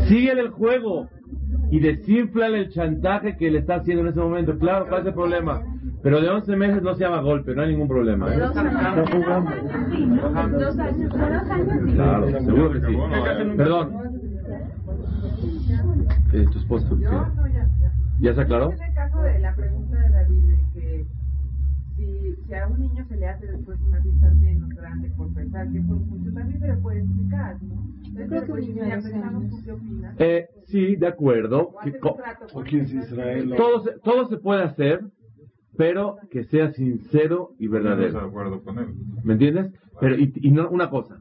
[0.09, 1.09] Síguele el juego
[1.71, 4.59] y desinflale el chantaje que le está haciendo en ese momento.
[4.59, 5.61] Claro, ¿cuál es el problema?
[6.03, 8.33] Pero de 11 meses no se llama golpe, no hay ningún problema.
[8.33, 8.39] ¿eh?
[9.13, 9.51] Jugando.
[10.61, 11.93] Dos años, dos años.
[11.95, 12.97] Claro, seguro que sí.
[13.57, 13.93] Perdón.
[16.33, 16.99] Eh, ¿Tu esposo?
[16.99, 17.07] ¿qué?
[18.21, 18.73] ¿Ya se aclaró?
[18.73, 21.07] En el caso de la pregunta de David, de que
[21.97, 25.69] si, si a un niño se le hace después una fiesta menos grande por pensar
[25.73, 27.83] que fue mucho, también se le puede explicar, ¿no?
[28.21, 28.65] Entonces, pues.
[30.19, 31.69] Eh, sí, de acuerdo.
[31.69, 33.55] O Que hacer co- un trato ¿O con quién es él, Israel?
[33.57, 35.01] todo, se, todo se puede hacer,
[35.79, 38.21] pero que sea sincero y No estoy de verdadero.
[38.27, 38.89] acuerdo con él.
[39.25, 39.73] ¿Me entiendes?
[40.01, 41.19] Pero y, y no, una cosa,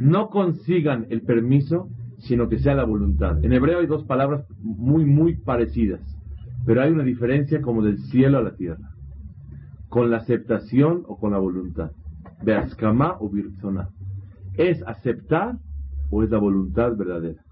[0.00, 3.42] no consigan el permiso, sino que sea la voluntad.
[3.44, 6.00] En hebreo hay dos palabras muy, muy parecidas,
[6.66, 8.90] pero hay una diferencia como del cielo a la tierra.
[9.88, 11.92] Con la aceptación o con la voluntad.
[12.44, 13.88] Beaskama o virzoná.
[14.56, 15.54] ¿Es aceptar
[16.10, 17.42] o es la voluntad verdadera?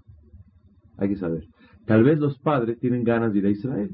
[0.97, 1.43] Hay que saber.
[1.85, 3.89] Tal vez los padres tienen ganas de ir a Israel.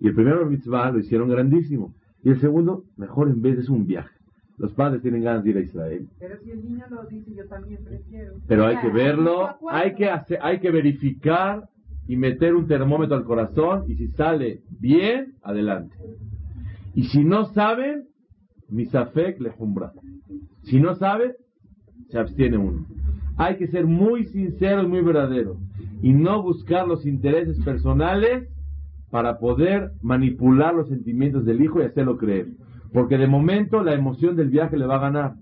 [0.00, 1.92] Y el primero mitzvah lo hicieron grandísimo.
[2.22, 4.14] Y el segundo, mejor en vez es un viaje.
[4.58, 6.08] Los padres tienen ganas de ir a Israel.
[6.18, 8.34] Pero si el niño lo dice, yo también prefiero.
[8.48, 11.68] Pero hay que verlo, hay que hacer, hay que verificar
[12.08, 15.94] y meter un termómetro al corazón y si sale bien, adelante.
[16.94, 18.08] Y si no saben,
[18.68, 19.92] misafek le jumbra.
[20.64, 21.36] Si no sabe,
[22.08, 22.86] se abstiene uno.
[23.36, 25.56] Hay que ser muy sincero y muy verdadero
[26.02, 28.48] y no buscar los intereses personales
[29.10, 32.48] para poder manipular los sentimientos del hijo y hacerlo creer.
[32.92, 35.34] Porque de momento la emoción del viaje le va a ganar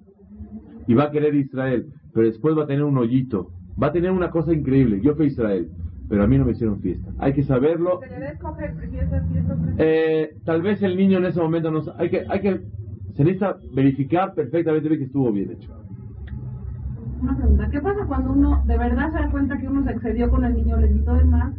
[0.86, 3.50] y va a querer Israel, pero después va a tener un hoyito,
[3.80, 5.00] va a tener una cosa increíble.
[5.02, 5.68] Yo fui a Israel,
[6.08, 7.10] pero a mí no me hicieron fiesta.
[7.18, 8.00] Hay que saberlo.
[8.00, 9.22] Se escoger, fiesta
[9.78, 12.60] Eh, tal vez el niño en ese momento no hay que hay que
[13.16, 15.70] se necesita verificar perfectamente que estuvo bien hecho.
[17.22, 20.30] Una pregunta, ¿qué pasa cuando uno de verdad se da cuenta que uno se excedió
[20.30, 21.54] con el niño, le quitó de más?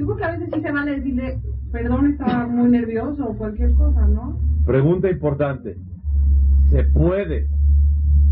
[0.00, 1.38] Yo creo que a veces sí se vale decirle,
[1.70, 4.38] perdón, estaba muy nervioso o cualquier cosa, ¿no?
[4.64, 5.76] Pregunta importante.
[6.70, 7.48] ¿Se puede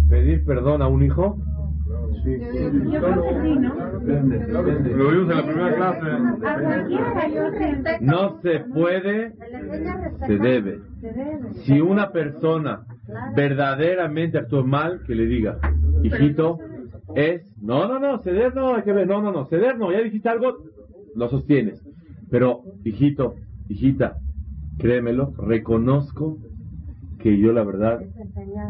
[0.09, 1.37] pedir perdón a un hijo?
[2.25, 2.39] Sí.
[2.91, 3.75] Yo creo que sí, ¿no?
[4.01, 4.97] Depende, depende.
[4.97, 6.07] Lo vimos en la primera clase.
[6.47, 7.99] A cualquiera, yo respeto.
[8.01, 9.33] No se puede.
[10.27, 10.81] Se debe.
[11.65, 12.81] Si una persona
[13.37, 15.59] verdaderamente actuó mal, que le diga,
[16.03, 16.61] hijito,
[17.15, 20.01] es, no, no, no, ceder no, hay que ver, no, no, no, ceder no, ya
[20.01, 20.59] dijiste algo,
[21.19, 21.83] lo sostienes.
[22.31, 23.35] Pero, hijito,
[23.69, 24.19] hijita,
[24.79, 26.39] créemelo, reconozco
[27.19, 28.01] que yo la verdad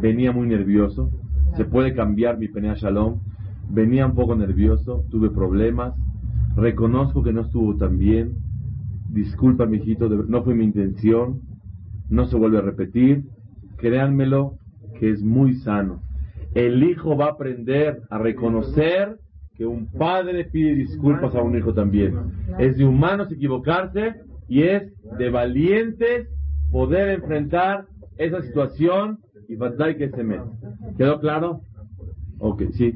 [0.01, 1.11] venía muy nervioso,
[1.57, 3.21] se puede cambiar mi penea shalom,
[3.69, 5.95] venía un poco nervioso, tuve problemas,
[6.57, 8.37] reconozco que no estuvo tan bien,
[9.11, 11.41] disculpa mi hijito, no fue mi intención,
[12.09, 13.25] no se vuelve a repetir,
[13.77, 14.55] créanmelo
[14.99, 16.01] que es muy sano.
[16.55, 19.19] El hijo va a aprender a reconocer
[19.59, 22.15] que un padre pide disculpas a un hijo también.
[22.59, 24.15] Es de humanos equivocarse
[24.47, 24.85] y es
[25.19, 26.29] de valientes
[26.71, 29.19] poder enfrentar esa situación
[29.49, 30.45] y batallar que se mete.
[30.97, 31.63] ¿Quedó claro?
[32.39, 32.95] Ok, sí.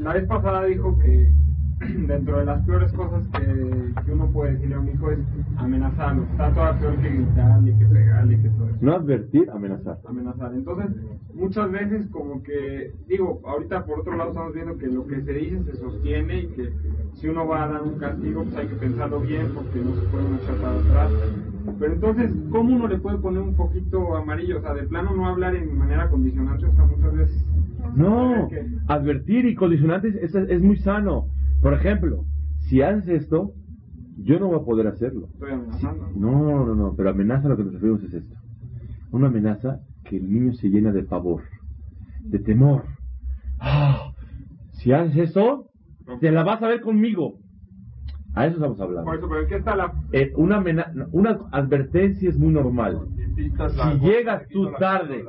[0.00, 1.32] La vez pasada dijo que
[2.06, 5.18] dentro de las peores cosas que, que, uno puede decirle a un hijo es
[5.58, 6.22] amenazarlo.
[6.22, 8.78] Está toda peor que gritarle, que pegarle, que todo eso.
[8.80, 9.98] No advertir, amenazar.
[10.06, 10.54] Amenazar.
[10.54, 10.96] Entonces,
[11.34, 15.32] muchas veces como que, digo, ahorita por otro lado estamos viendo que lo que se
[15.34, 16.72] dice se sostiene y que
[17.14, 20.06] si uno va a dar un castigo, pues hay que pensarlo bien porque no se
[20.06, 21.12] puede echar para atrás.
[21.78, 24.58] Pero entonces, ¿cómo uno le puede poner un poquito amarillo?
[24.58, 27.44] O sea, de plano no hablar en manera condicionante, o sea, muchas veces...
[27.94, 28.48] No,
[28.88, 31.28] advertir y condicionantes es, es muy sano.
[31.66, 32.24] Por ejemplo,
[32.68, 33.50] si haces esto,
[34.18, 35.26] yo no voy a poder hacerlo.
[35.32, 36.10] Estoy amenazando.
[36.14, 38.36] No, no, no, pero amenaza a lo que nos referimos es esto.
[39.10, 41.42] Una amenaza que el niño se llena de pavor,
[42.20, 42.84] de temor.
[43.58, 44.12] Ah,
[44.74, 45.68] si haces eso,
[46.20, 47.40] te la vas a ver conmigo.
[48.34, 49.06] A eso estamos hablando.
[49.06, 49.92] Por eso, pero ¿qué está la...
[50.12, 50.62] Eh, una,
[51.10, 53.08] una advertencia es muy normal.
[53.34, 55.24] Si llegas tú tarde,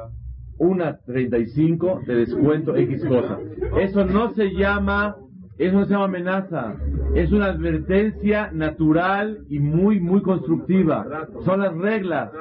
[0.59, 3.39] una 35, te descuento X cosa.
[3.79, 5.15] Eso no se llama
[5.57, 6.75] eso no se llama amenaza,
[7.15, 11.05] es una advertencia natural y muy, muy constructiva.
[11.45, 12.31] Son las reglas.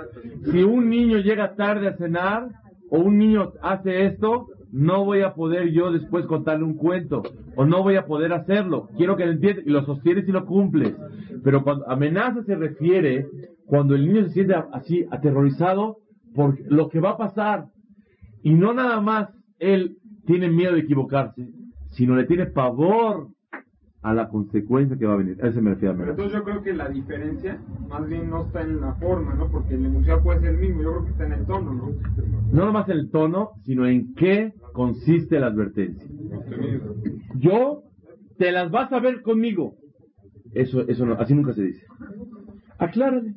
[0.50, 2.48] Si un niño llega tarde a cenar
[2.90, 7.22] o un niño hace esto, no voy a poder yo después contarle un cuento
[7.54, 8.88] o no voy a poder hacerlo.
[8.96, 10.94] Quiero que lo entiendas y lo sostienes y lo cumples.
[11.42, 13.26] Pero cuando amenaza se refiere
[13.64, 15.98] cuando el niño se siente así aterrorizado
[16.34, 17.66] por lo que va a pasar
[18.42, 21.48] y no nada más él tiene miedo de equivocarse,
[21.96, 23.28] sino le tiene pavor
[24.02, 25.42] a la consecuencia que va a venir.
[25.42, 28.62] A ese me refiero a Entonces yo creo que la diferencia más bien no está
[28.62, 29.50] en la forma, ¿no?
[29.50, 31.88] Porque el enunciado puede ser el mismo, yo creo que está en el tono, ¿no?
[32.52, 36.06] No nomás en el tono, sino en qué consiste la advertencia.
[37.34, 37.82] Yo
[38.38, 39.74] te las vas a ver conmigo.
[40.52, 41.82] Eso, eso no, así nunca se dice.
[42.78, 43.34] Aclárale.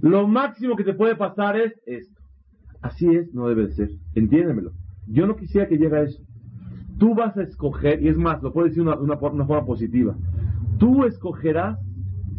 [0.00, 2.20] Lo máximo que te puede pasar es esto.
[2.80, 3.90] Así es, no debe de ser.
[4.14, 4.72] Entiéndemelo.
[5.06, 6.22] Yo no quisiera que llegue a eso.
[6.98, 10.16] Tú vas a escoger, y es más, lo puedo decir de una, forma positiva.
[10.78, 11.78] Tú escogerás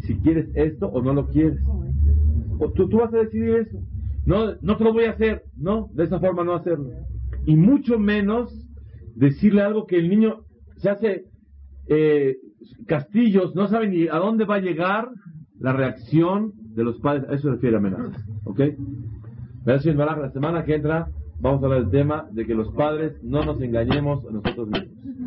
[0.00, 1.60] si quieres esto o no lo quieres.
[2.58, 3.78] O tú, vas a decidir eso.
[4.26, 5.44] No, no te lo voy a hacer.
[5.56, 6.90] No, de esa forma no hacerlo.
[7.46, 8.66] Y mucho menos
[9.14, 10.44] decirle algo que el niño
[10.76, 11.24] se hace
[11.86, 12.36] eh,
[12.86, 15.08] castillos, no sabe ni a dónde va a llegar
[15.58, 17.24] la reacción de los padres.
[17.28, 18.22] A eso se refiere amenazas.
[18.44, 18.60] ¿Ok?
[19.64, 21.08] La semana que entra
[21.40, 25.19] vamos a hablar del tema de que los padres no nos engañemos a nosotros mismos.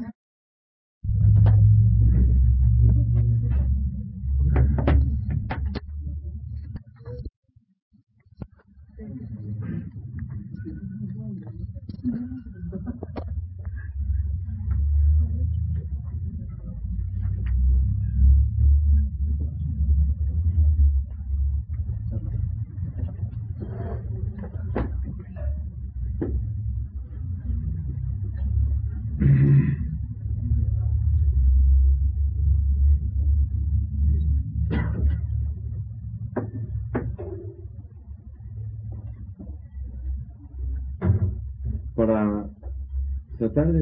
[43.54, 43.74] Tratar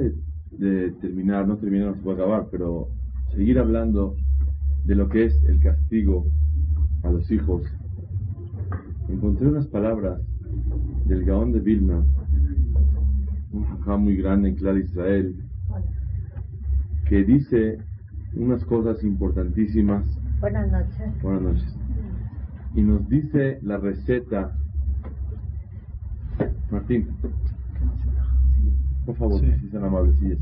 [0.52, 2.90] de, terminar, no terminar, no se puede acabar, pero
[3.34, 4.16] seguir hablando
[4.86, 6.26] de lo que es el castigo
[7.04, 7.64] a los hijos,
[9.08, 10.22] encontré unas palabras
[11.06, 12.04] del Gaón de Vilna,
[13.54, 15.36] un jajá muy grande en Clar Israel,
[17.08, 17.78] que dice
[18.36, 20.06] unas cosas importantísimas.
[20.40, 21.22] Buenas noches.
[21.22, 21.76] Buenas noches.
[22.76, 24.56] Y nos dice la receta.
[26.72, 27.08] Martín.
[29.06, 30.38] Por favor, si sean amables, sí,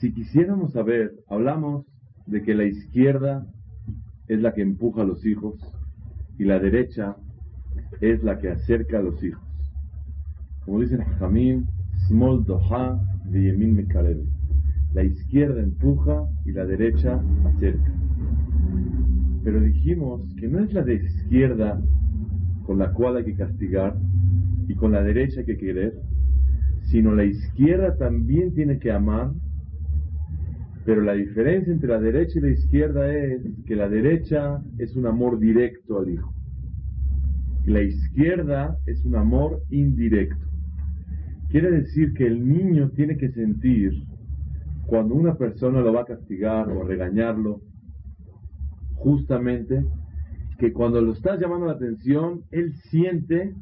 [0.00, 1.84] Si quisiéramos saber, hablamos
[2.26, 3.46] de que la izquierda
[4.28, 5.56] es la que empuja a los hijos
[6.38, 7.16] y la derecha
[8.00, 9.42] es la que acerca a los hijos.
[10.64, 11.66] Como dicen Jamín,
[12.08, 13.86] small doha de yemin
[14.94, 17.92] La izquierda empuja y la derecha acerca.
[19.44, 21.80] Pero dijimos que no es la de izquierda
[22.70, 23.96] con la cual hay que castigar
[24.68, 25.92] y con la derecha hay que querer,
[26.82, 29.32] sino la izquierda también tiene que amar,
[30.84, 35.06] pero la diferencia entre la derecha y la izquierda es que la derecha es un
[35.06, 36.32] amor directo al hijo
[37.66, 40.46] y la izquierda es un amor indirecto.
[41.48, 43.94] Quiere decir que el niño tiene que sentir
[44.86, 47.62] cuando una persona lo va a castigar o a regañarlo,
[48.94, 49.84] justamente
[50.60, 53.54] que cuando lo estás llamando la atención, él siente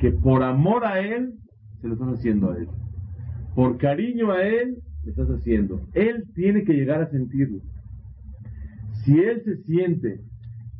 [0.00, 1.34] que por amor a él,
[1.80, 2.66] se lo estás haciendo a él.
[3.54, 5.80] Por cariño a él, le estás haciendo.
[5.92, 7.60] Él tiene que llegar a sentirlo.
[9.04, 10.22] Si él se siente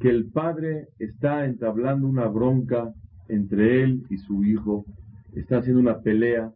[0.00, 2.92] que el padre está entablando una bronca
[3.28, 4.84] entre él y su hijo,
[5.34, 6.50] está haciendo una pelea,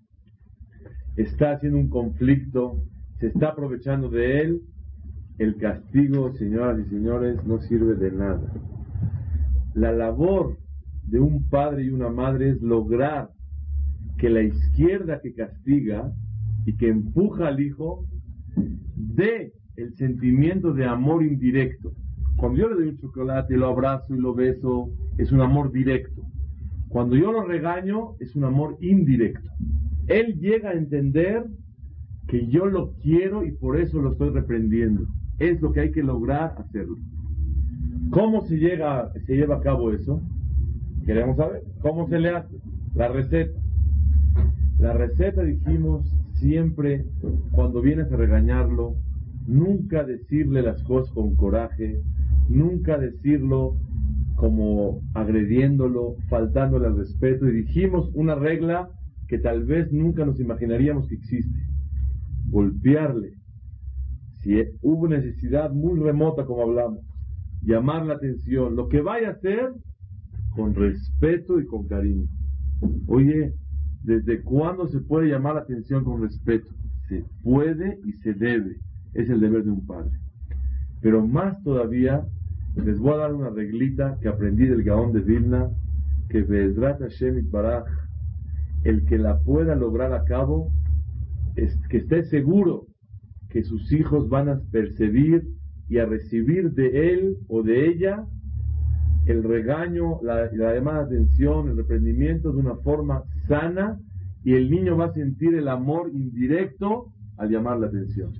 [1.16, 2.82] está haciendo un conflicto,
[3.20, 4.60] se está aprovechando de él,
[5.38, 8.52] el castigo, señoras y señores, no sirve de nada.
[9.78, 10.58] La labor
[11.04, 13.30] de un padre y una madre es lograr
[14.18, 16.12] que la izquierda que castiga
[16.66, 18.04] y que empuja al hijo
[18.96, 21.92] dé el sentimiento de amor indirecto.
[22.38, 26.22] Cuando yo le doy un chocolate, lo abrazo y lo beso, es un amor directo.
[26.88, 29.48] Cuando yo lo regaño, es un amor indirecto.
[30.08, 31.44] Él llega a entender
[32.26, 35.06] que yo lo quiero y por eso lo estoy reprendiendo.
[35.38, 36.96] Es lo que hay que lograr hacerlo.
[38.10, 40.20] ¿Cómo se, llega, se lleva a cabo eso?
[41.04, 41.62] Queremos saber.
[41.80, 42.56] ¿Cómo se le hace?
[42.94, 43.58] La receta.
[44.78, 47.04] La receta, dijimos, siempre
[47.50, 48.94] cuando vienes a regañarlo,
[49.46, 52.00] nunca decirle las cosas con coraje,
[52.48, 53.76] nunca decirlo
[54.36, 57.46] como agrediéndolo, faltándole al respeto.
[57.46, 58.88] Y dijimos una regla
[59.26, 61.58] que tal vez nunca nos imaginaríamos que existe.
[62.50, 63.32] Golpearle.
[64.42, 67.00] Si hubo necesidad muy remota, como hablamos,
[67.62, 69.72] llamar la atención, lo que vaya a hacer,
[70.54, 72.26] con respeto y con cariño.
[73.06, 73.54] Oye,
[74.02, 76.68] ¿desde cuándo se puede llamar la atención con respeto?
[77.08, 78.76] Se puede y se debe.
[79.14, 80.18] Es el deber de un padre.
[81.00, 82.26] Pero más todavía,
[82.76, 85.68] les voy a dar una reglita que aprendí del Gaón de Vilna,
[86.28, 87.84] que Bezrat Hashem Baraj,
[88.84, 90.70] el que la pueda lograr a cabo,
[91.56, 92.86] es que esté seguro
[93.48, 95.48] que sus hijos van a percibir
[95.88, 98.24] y a recibir de él o de ella
[99.26, 103.98] el regaño, la, la llamada atención, el reprendimiento de una forma sana
[104.42, 108.32] y el niño va a sentir el amor indirecto al llamar la atención.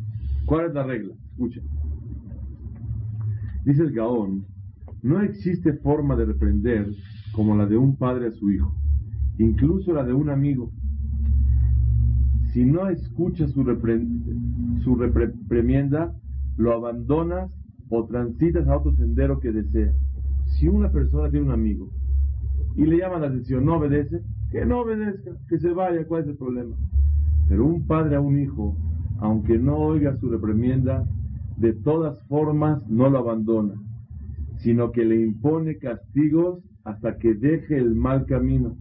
[0.46, 1.14] ¿Cuál es la regla?
[1.30, 1.60] Escucha.
[3.64, 4.46] Dice el Gaón,
[5.02, 6.88] no existe forma de reprender
[7.32, 8.74] como la de un padre a su hijo,
[9.38, 10.72] incluso la de un amigo.
[12.52, 16.14] Si no escucha su, reprimienda,
[16.58, 17.50] lo abandonas
[17.88, 19.94] o transitas a otro sendero que desea.
[20.58, 21.88] Si una persona tiene un amigo
[22.76, 26.28] y le llama la atención, no obedece, que no obedezca, que se vaya, ¿cuál es
[26.28, 26.76] el problema?
[27.48, 28.76] Pero un padre a un hijo,
[29.18, 31.04] aunque no oiga su reprimienda,
[31.56, 33.74] de todas formas no lo abandona,
[34.58, 38.76] sino que le impone castigos hasta que deje el mal camino,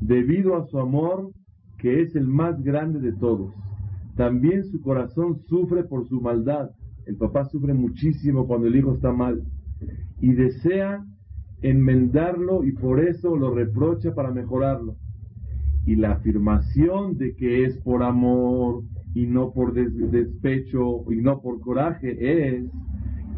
[0.00, 1.30] debido a su amor,
[1.78, 3.52] que es el más grande de todos.
[4.16, 6.70] También su corazón sufre por su maldad,
[7.06, 9.42] el papá sufre muchísimo cuando el hijo está mal
[10.20, 11.04] y desea
[11.62, 14.96] enmendarlo y por eso lo reprocha para mejorarlo.
[15.86, 18.82] Y la afirmación de que es por amor
[19.14, 22.64] y no por despecho y no por coraje es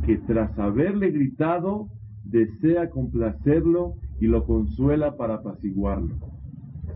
[0.04, 1.88] que tras haberle gritado
[2.24, 6.14] desea complacerlo y lo consuela para apaciguarlo.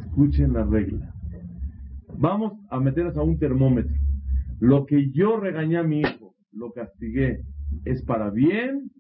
[0.00, 1.14] Escuchen la regla.
[2.16, 3.94] Vamos a meternos a un termómetro.
[4.60, 6.19] Lo que yo regañé a mi hijo
[6.52, 7.40] lo castigué,
[7.84, 8.90] ¿es para bien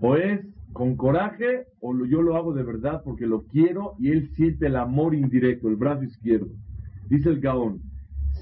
[0.00, 0.40] o es
[0.72, 4.76] con coraje o yo lo hago de verdad porque lo quiero y él siente el
[4.76, 6.48] amor indirecto, el brazo izquierdo?
[7.08, 7.80] Dice el Gaón,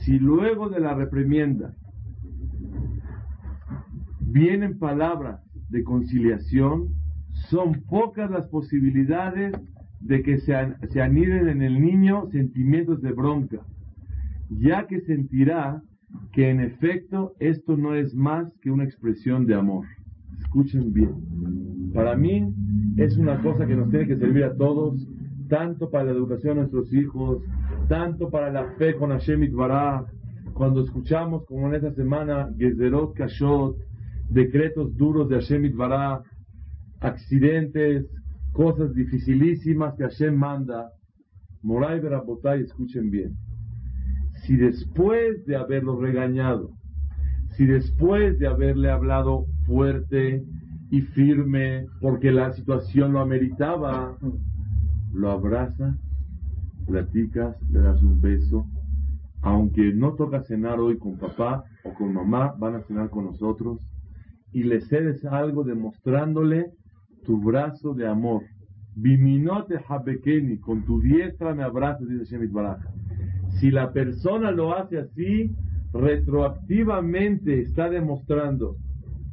[0.02, 1.74] si luego de la reprimienda
[4.20, 6.94] vienen palabras de conciliación,
[7.48, 9.52] son pocas las posibilidades
[10.00, 10.54] de que se,
[10.88, 13.60] se aniden en el niño sentimientos de bronca,
[14.48, 15.82] ya que sentirá
[16.32, 19.86] que en efecto esto no es más que una expresión de amor.
[20.38, 21.90] Escuchen bien.
[21.92, 22.54] Para mí
[22.96, 25.06] es una cosa que nos tiene que servir a todos,
[25.48, 27.42] tanto para la educación de nuestros hijos,
[27.88, 30.06] tanto para la fe con Hashem Baraj,
[30.54, 33.76] cuando escuchamos como en esta semana Gezerot Kashot,
[34.28, 36.22] decretos duros de Hashem Baraj,
[37.00, 38.06] accidentes,
[38.52, 40.92] cosas dificilísimas que Hashem manda.
[41.62, 43.36] Moray Berabotay, escuchen bien
[44.50, 46.72] si después de haberlo regañado,
[47.50, 50.42] si después de haberle hablado fuerte
[50.90, 54.18] y firme porque la situación lo ameritaba,
[55.14, 55.94] lo abrazas,
[56.84, 58.66] platicas, le das un beso,
[59.40, 63.78] aunque no toca cenar hoy con papá o con mamá, van a cenar con nosotros,
[64.52, 66.72] y le cedes algo demostrándole
[67.24, 68.42] tu brazo de amor.
[68.96, 72.50] Biminote habekeni, con tu diestra me abrazas, dice Shemit
[73.60, 75.54] Si la persona lo hace así,
[75.92, 78.76] retroactivamente está demostrando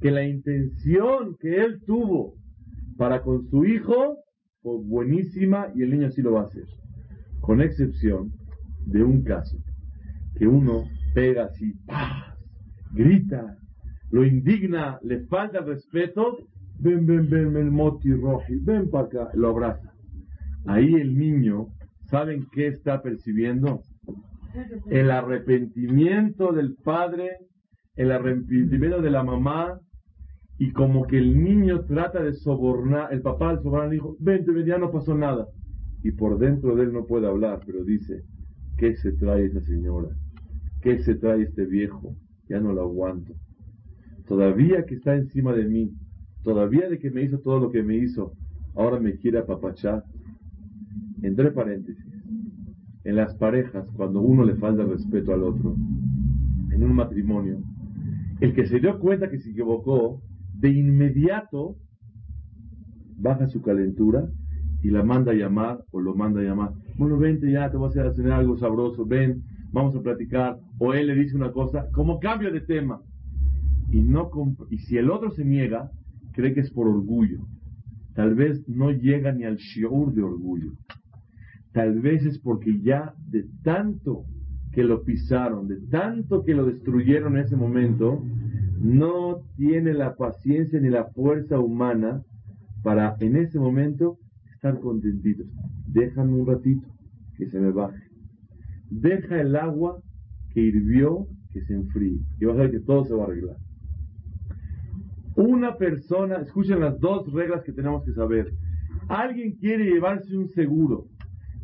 [0.01, 2.33] que la intención que él tuvo
[2.97, 4.17] para con su hijo
[4.61, 6.65] fue buenísima y el niño sí lo va a hacer.
[7.39, 8.33] Con excepción
[8.85, 9.57] de un caso,
[10.35, 11.73] que uno pega así,
[12.93, 13.55] grita,
[14.11, 16.39] lo indigna, le falta respeto,
[16.79, 19.93] ven, ven, ven, el moti roji, ven para acá, lo abraza.
[20.65, 21.67] Ahí el niño,
[22.09, 23.83] ¿saben qué está percibiendo?
[24.89, 27.37] El arrepentimiento del padre,
[27.95, 29.79] el arrepentimiento de la mamá,
[30.59, 34.65] y como que el niño trata de sobornar, el papá al sobornar dijo, vente, ven,
[34.65, 35.47] ya no pasó nada.
[36.03, 38.23] Y por dentro de él no puede hablar, pero dice,
[38.77, 40.09] ¿qué se trae esa señora?
[40.81, 42.15] ¿Qué se trae este viejo?
[42.49, 43.33] Ya no lo aguanto.
[44.27, 45.91] Todavía que está encima de mí,
[46.43, 48.33] todavía de que me hizo todo lo que me hizo,
[48.75, 50.03] ahora me quiere apapachar.
[51.21, 52.06] Entre paréntesis,
[53.07, 55.77] en las parejas, cuando uno le falta respeto al otro,
[56.71, 57.59] en un matrimonio,
[58.41, 60.21] el que se dio cuenta que se equivocó,
[60.59, 61.77] de inmediato
[63.17, 64.27] baja su calentura
[64.83, 66.73] y la manda a llamar o lo manda a llamar.
[66.97, 69.41] Bueno, vente ya, te voy a hacer algo sabroso, ven,
[69.71, 70.57] vamos a platicar.
[70.77, 72.99] O él le dice una cosa, como cambio de tema.
[73.89, 74.29] Y, no
[74.69, 75.89] y si el otro se niega,
[76.33, 77.39] cree que es por orgullo.
[78.15, 80.73] Tal vez no llega ni al shiur de orgullo.
[81.77, 84.25] Tal vez es porque ya de tanto
[84.71, 88.19] que lo pisaron, de tanto que lo destruyeron en ese momento,
[88.81, 92.23] no tiene la paciencia ni la fuerza humana
[92.81, 94.17] para en ese momento
[94.55, 95.45] estar contentitos.
[95.85, 96.87] Déjame un ratito
[97.37, 98.01] que se me baje.
[98.89, 100.01] Deja el agua
[100.55, 102.17] que hirvió que se enfríe.
[102.41, 103.57] Y vas a ver que todo se va a arreglar.
[105.35, 108.51] Una persona, escuchen las dos reglas que tenemos que saber.
[109.09, 111.05] Alguien quiere llevarse un seguro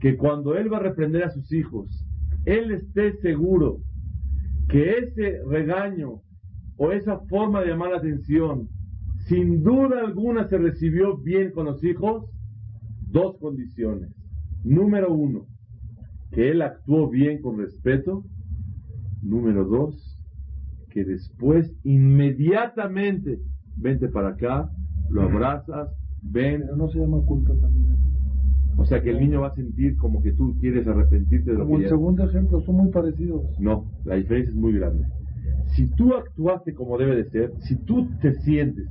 [0.04, 2.06] que cuando él va a reprender a sus hijos,
[2.44, 3.80] él esté seguro
[4.68, 6.20] que ese regaño
[6.76, 8.68] o esa forma de llamar la atención,
[9.30, 12.26] sin duda alguna se recibió bien con los hijos,
[13.12, 14.10] dos condiciones.
[14.66, 15.46] Número uno,
[16.32, 18.26] que él actuó bien con respeto.
[19.22, 20.20] Número dos,
[20.90, 23.40] que después inmediatamente,
[23.78, 24.70] vente para acá,
[25.10, 26.64] lo abrazas, ven.
[26.64, 28.13] Pero no se llama culpa también
[28.78, 31.66] O sea que el niño va a sentir como que tú quieres arrepentirte de lo
[31.66, 33.44] como que el segundo ejemplo, son muy parecidos.
[33.60, 35.06] No, la diferencia es muy grande
[35.76, 38.88] si tú actuaste como debe de ser, si tú te sientes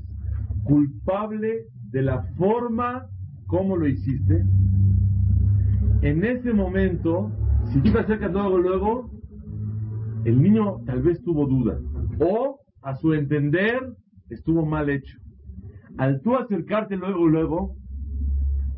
[0.64, 3.06] culpable de la forma
[3.46, 4.44] como lo hiciste,
[6.02, 7.30] en ese momento,
[7.72, 9.10] si tú te acercas luego, luego,
[10.24, 11.78] el niño tal vez tuvo duda,
[12.18, 13.94] o a su entender
[14.30, 15.18] estuvo mal hecho.
[15.98, 17.76] Al tú acercarte luego, luego,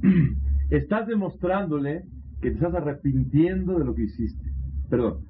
[0.77, 2.05] estás demostrándole
[2.41, 4.53] que te estás arrepintiendo de lo que hiciste.
[4.89, 5.25] Perdón,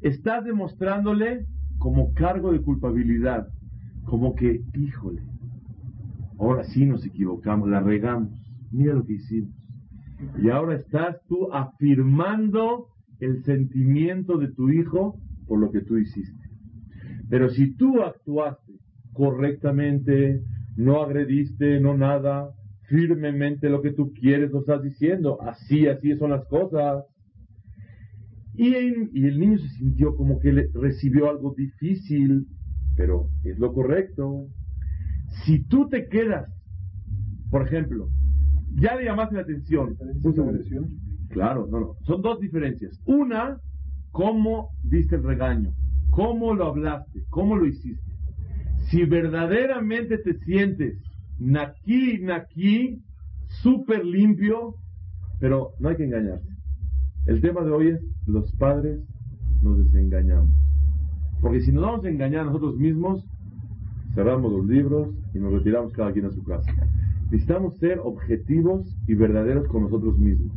[0.00, 1.46] estás demostrándole
[1.78, 3.48] como cargo de culpabilidad,
[4.04, 5.22] como que, híjole,
[6.38, 8.30] ahora sí nos equivocamos, la regamos,
[8.70, 9.54] mira lo que hicimos.
[10.42, 12.88] Y ahora estás tú afirmando
[13.20, 16.48] el sentimiento de tu hijo por lo que tú hiciste.
[17.28, 18.74] Pero si tú actuaste
[19.12, 20.42] correctamente,
[20.76, 22.50] no agrediste, no nada,
[22.90, 27.04] firmemente lo que tú quieres lo estás diciendo, así, así son las cosas,
[28.54, 32.46] y, el niño se sintió como que le recibió algo difícil,
[32.96, 34.48] pero es lo correcto.
[35.44, 36.50] Si tú te quedas,
[37.48, 38.08] por ejemplo,
[38.74, 39.96] ya le llamaste la atención.
[41.28, 41.94] Claro, no, no.
[42.04, 43.00] Son dos diferencias.
[43.06, 43.56] Una,
[44.10, 45.72] cómo diste el regaño,
[46.10, 48.10] cómo lo hablaste, cómo lo hiciste.
[48.90, 50.98] Si verdaderamente te sientes
[51.40, 53.02] naki, naki,
[53.62, 54.74] súper limpio,
[55.40, 56.48] pero no hay que engañarse.
[57.26, 59.00] El tema de hoy es los padres
[59.62, 60.50] nos desengañamos.
[61.40, 63.24] Porque si nos vamos a engañar a nosotros mismos,
[64.14, 66.70] cerramos los libros y nos retiramos cada quien a su casa.
[67.30, 70.56] Necesitamos ser objetivos y verdaderos con nosotros mismos.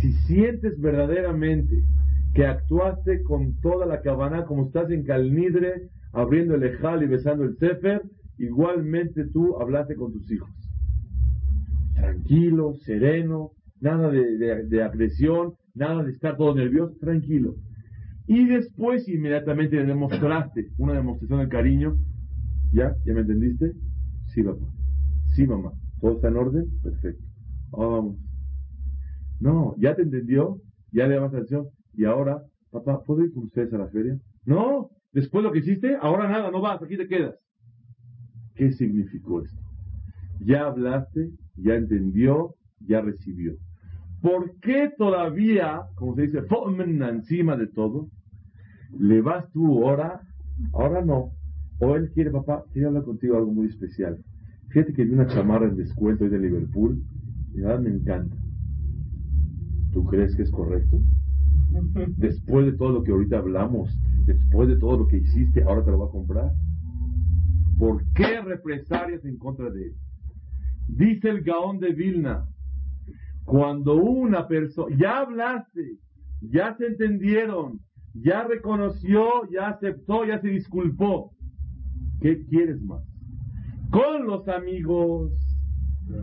[0.00, 1.82] Si sientes verdaderamente
[2.34, 7.44] que actuaste con toda la cabana como estás en Calnidre, abriendo el ejal y besando
[7.44, 8.02] el sefer,
[8.46, 10.50] igualmente tú hablaste con tus hijos.
[11.94, 17.54] Tranquilo, sereno, nada de agresión, nada de estar todo nervioso, tranquilo.
[18.26, 21.96] Y después inmediatamente le demostraste una demostración de cariño.
[22.72, 22.94] ¿Ya?
[23.04, 23.72] ¿Ya me entendiste?
[24.28, 24.64] Sí, papá.
[25.34, 25.72] Sí, mamá.
[26.00, 26.64] ¿Todo está en orden?
[26.82, 27.22] Perfecto.
[27.70, 28.16] vamos.
[29.40, 30.60] No, ¿ya te entendió?
[30.92, 31.66] ¿Ya le damos atención?
[31.94, 32.40] Y ahora,
[32.70, 34.16] papá, ¿puedo ir con ustedes a la feria?
[34.44, 37.34] No, después lo que hiciste, ahora nada, no vas, aquí te quedas.
[38.54, 39.60] ¿Qué significó esto?
[40.40, 43.54] Ya hablaste, ya entendió, ya recibió.
[44.20, 46.42] ¿Por qué todavía, como se dice,
[47.08, 48.08] encima de todo,
[48.98, 50.20] le vas tú ahora,
[50.72, 51.32] ahora no,
[51.80, 54.18] o él quiere, papá, quiero hablar contigo algo muy especial.
[54.68, 57.02] Fíjate que vi una chamarra en descuento hoy de Liverpool
[57.54, 58.36] y nada me encanta.
[59.92, 61.00] ¿Tú crees que es correcto?
[62.16, 63.90] Después de todo lo que ahorita hablamos,
[64.24, 66.52] después de todo lo que hiciste, ahora te lo va a comprar.
[67.78, 69.94] ¿Por qué represalias en contra de él?
[70.88, 72.46] Dice el Gaón de Vilna,
[73.44, 75.96] cuando una persona, ya hablaste,
[76.40, 77.80] ya se entendieron,
[78.14, 81.32] ya reconoció, ya aceptó, ya se disculpó,
[82.20, 83.02] ¿qué quieres más?
[83.90, 85.32] Con los amigos,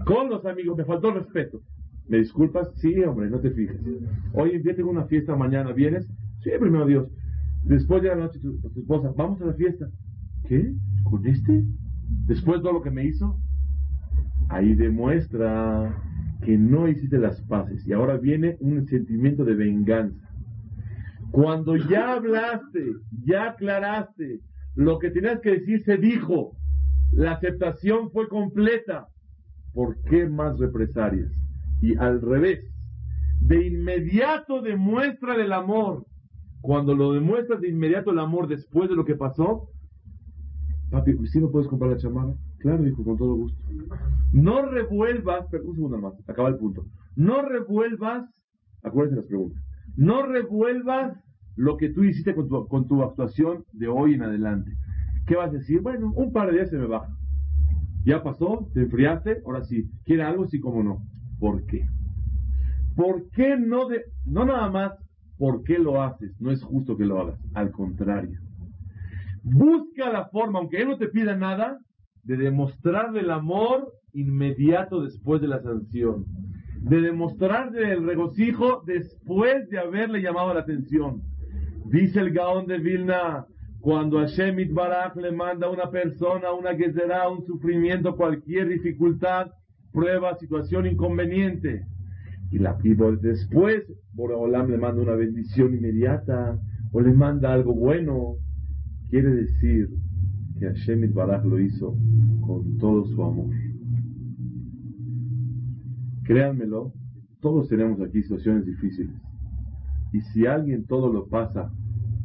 [0.05, 1.61] con los amigos, me faltó respeto.
[2.07, 2.73] ¿Me disculpas?
[2.77, 3.79] Sí, hombre, no te fijes.
[4.33, 6.07] Oye, ya tengo una fiesta mañana, ¿vienes?
[6.43, 7.07] Sí, primero Dios.
[7.63, 9.87] Después de la noche, tu, tu esposa, vamos a la fiesta.
[10.47, 10.73] ¿Qué?
[11.03, 11.63] ¿Con este?
[12.25, 13.39] Después de todo lo que me hizo.
[14.49, 15.95] Ahí demuestra
[16.43, 17.85] que no hiciste las paces.
[17.87, 20.29] Y ahora viene un sentimiento de venganza.
[21.31, 22.93] Cuando ya hablaste,
[23.25, 24.39] ya aclaraste,
[24.75, 26.55] lo que tenías que decir se dijo,
[27.11, 29.07] la aceptación fue completa.
[29.73, 31.31] ¿Por qué más represalias?
[31.81, 32.59] Y al revés,
[33.39, 36.05] de inmediato demuestra el amor.
[36.61, 39.69] Cuando lo demuestras de inmediato el amor después de lo que pasó,
[40.89, 42.33] papi, ¿sí me puedes comprar la chamarra?
[42.59, 43.61] Claro, dijo, con todo gusto.
[44.31, 46.85] No revuelvas, pero un segundo más, acaba el punto.
[47.15, 48.29] No revuelvas,
[48.83, 49.63] acuérdense las preguntas,
[49.95, 51.17] no revuelvas
[51.55, 54.71] lo que tú hiciste con tu, con tu actuación de hoy en adelante.
[55.27, 55.81] ¿Qué vas a decir?
[55.81, 57.15] Bueno, un par de días se me baja.
[58.03, 59.89] Ya pasó, te enfriaste, ahora sí.
[60.05, 60.47] ¿Quiere algo?
[60.47, 61.03] Sí, como no.
[61.37, 61.85] ¿Por qué?
[62.95, 64.93] ¿Por qué no de, no nada más
[65.37, 66.31] por qué lo haces?
[66.39, 67.39] No es justo que lo hagas.
[67.53, 68.39] Al contrario.
[69.43, 71.79] Busca la forma, aunque él no te pida nada,
[72.23, 76.25] de demostrarle el amor inmediato después de la sanción.
[76.81, 81.21] De demostrarle el regocijo después de haberle llamado la atención.
[81.85, 83.45] Dice el Gaón de Vilna,
[83.79, 89.47] cuando Hashem Itbaraj le manda una persona una que será un sufrimiento, cualquier dificultad,
[89.91, 91.85] prueba, situación inconveniente.
[92.51, 93.83] Y, la, y después,
[94.13, 96.59] Boreolam le manda una bendición inmediata
[96.91, 98.35] o le manda algo bueno.
[99.09, 99.89] Quiere decir
[100.59, 101.97] que Hashem Itbaraj lo hizo
[102.41, 103.49] con todo su amor.
[106.23, 106.93] Créanmelo,
[107.41, 109.15] todos tenemos aquí situaciones difíciles.
[110.13, 111.71] Y si alguien todo lo pasa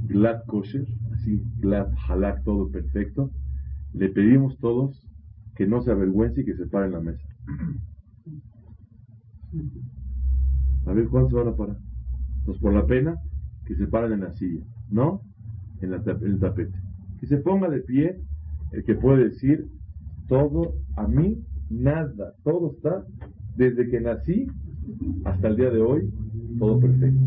[0.07, 3.30] glad kosher, así glad halak, todo perfecto,
[3.95, 5.09] le pedimos todos
[5.55, 7.26] que no se avergüence y que se pare en la mesa.
[10.87, 11.78] A ver cuántos van a parar.
[12.45, 13.16] Pues por la pena,
[13.64, 15.22] que se paren en la silla, no
[15.81, 16.79] en, la, en el tapete.
[17.20, 18.20] Que se ponga de pie
[18.72, 19.66] el que puede decir
[20.29, 23.05] todo, a mí, nada, todo está
[23.57, 24.47] desde que nací
[25.25, 26.11] hasta el día de hoy,
[26.59, 27.20] todo perfecto.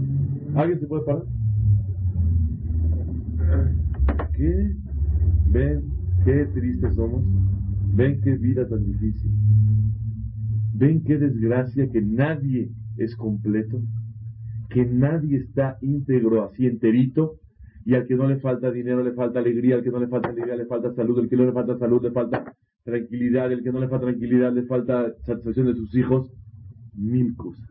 [0.55, 1.23] ¿Alguien se puede parar?
[4.33, 4.75] ¿Qué?
[5.49, 5.83] ¿Ven
[6.25, 7.23] qué tristes somos?
[7.93, 9.31] ¿Ven qué vida tan difícil?
[10.73, 13.81] ¿Ven qué desgracia que nadie es completo?
[14.69, 17.37] Que nadie está íntegro, así enterito,
[17.87, 20.27] y al que no le falta dinero le falta alegría, al que no le falta
[20.27, 23.71] alegría le falta salud, al que no le falta salud le falta tranquilidad, al que
[23.71, 26.29] no le falta tranquilidad le falta satisfacción de sus hijos,
[26.93, 27.65] mil cosas.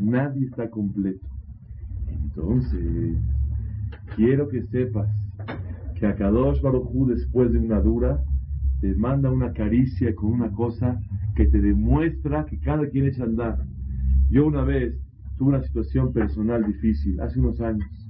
[0.00, 1.24] Nadie está completo.
[2.24, 3.16] Entonces,
[4.16, 5.08] quiero que sepas
[5.94, 8.20] que a Kadosh Baruj después de una dura,
[8.80, 11.00] te manda una caricia con una cosa
[11.36, 13.64] que te demuestra que cada quien echa andar.
[14.28, 14.92] Yo una vez
[15.38, 18.03] tuve una situación personal difícil, hace unos años.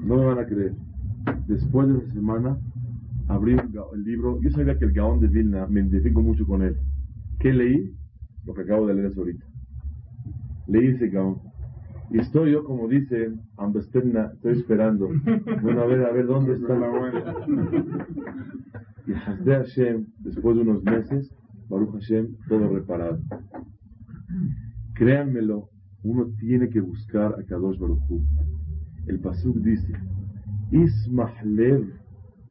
[0.00, 0.74] No me van a creer.
[1.46, 2.58] Después de esa semana,
[3.28, 4.40] abrí el libro.
[4.40, 6.76] Yo sabía que el Gaón de Vilna me identifico mucho con él.
[7.38, 7.94] ¿Qué leí?
[8.44, 9.44] Lo que acabo de leer ahorita.
[10.66, 11.38] Leí ese Gaón.
[12.10, 15.08] Y estoy yo, como dice Ambesterna, estoy esperando.
[15.62, 17.34] Bueno, a ver, a ver, ¿dónde está la buena?
[19.06, 21.34] Y Hasde Hashem, después de unos meses,
[21.68, 23.18] Baruch Hashem, todo reparado.
[24.94, 25.70] Créanmelo,
[26.02, 28.00] uno tiene que buscar a Kadosh Baruch
[29.06, 29.92] El Pasuk dice,
[30.70, 31.92] Ismahlev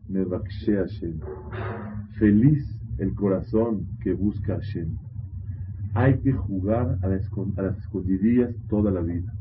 [0.10, 1.20] Mevakshe Hashem.
[2.20, 4.97] Feliz el corazón que busca a Hashem.
[5.93, 7.30] Hay que jugar a las,
[7.78, 9.34] escondidillas toda la vida.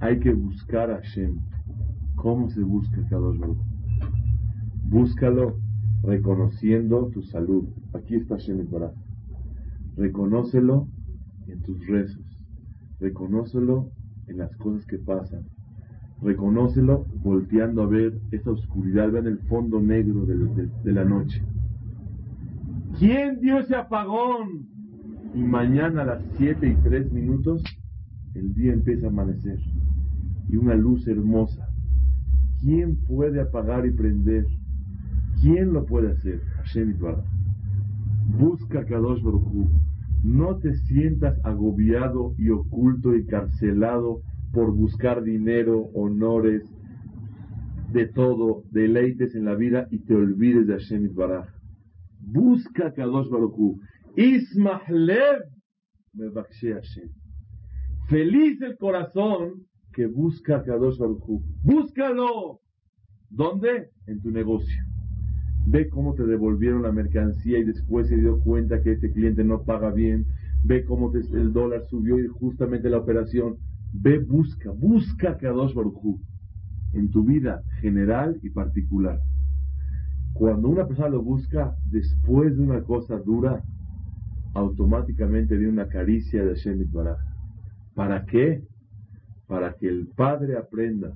[0.00, 1.38] Hay que buscar a Hashem.
[2.16, 3.58] ¿Cómo se busca Kadosh Baruch?
[4.90, 5.56] Búscalo
[6.02, 7.64] reconociendo tu salud.
[7.94, 8.92] Aquí está Hashem Baraj.
[9.96, 10.86] Reconócelo
[11.46, 12.38] en tus rezos.
[13.00, 13.90] Reconócelo
[14.26, 15.53] en las cosas que pasan.
[16.24, 21.42] Reconócelo volteando a ver esa oscuridad, vean el fondo negro de, la noche.
[22.98, 24.74] ¿Quién dio ese apagón?
[25.34, 27.64] y mañana a las 7 y 3 minutos
[28.34, 29.58] el día empieza a amanecer
[30.48, 31.68] y una luz hermosa.
[32.60, 34.46] ¿Quién puede apagar y prender?
[35.40, 36.40] ¿Quién lo puede hacer?
[36.56, 36.96] Hashem.
[38.38, 39.68] Busca Kadosh Baruj
[40.22, 44.22] No te sientas agobiado y oculto y carcelado
[44.54, 46.62] por buscar dinero, honores,
[47.92, 51.46] de todo, deleites en la vida y te olvides de Hashem Yitbaraj.
[52.20, 53.78] Busca Kadosh Baruj
[54.16, 55.42] Ismahlev
[56.16, 57.08] Hashem.
[58.08, 62.60] Feliz el corazón que busca Kadosh Baruj Búscalo.
[63.30, 63.90] ¿Dónde?
[64.06, 64.82] En tu negocio.
[65.66, 69.62] Ve cómo te devolvieron la mercancía y después se dio cuenta que ese cliente no
[69.64, 70.26] paga bien.
[70.64, 73.56] Ve cómo el dólar subió y justamente la operación.
[73.96, 76.20] Ve, busca, busca Kadosh Baruj
[76.92, 79.18] en tu vida general y particular.
[80.32, 83.62] Cuando una persona lo busca después de una cosa dura,
[84.54, 87.18] automáticamente viene una caricia de Hashem Baraj.
[87.94, 88.62] ¿Para qué?
[89.46, 91.12] Para que el padre aprenda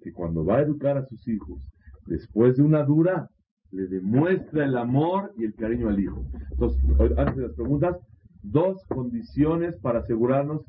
[0.00, 1.62] que cuando va a educar a sus hijos,
[2.06, 3.28] después de una dura,
[3.72, 6.24] le demuestra el amor y el cariño al hijo.
[6.50, 6.82] Entonces,
[7.16, 7.96] antes de las preguntas,
[8.42, 10.62] dos condiciones para asegurarnos,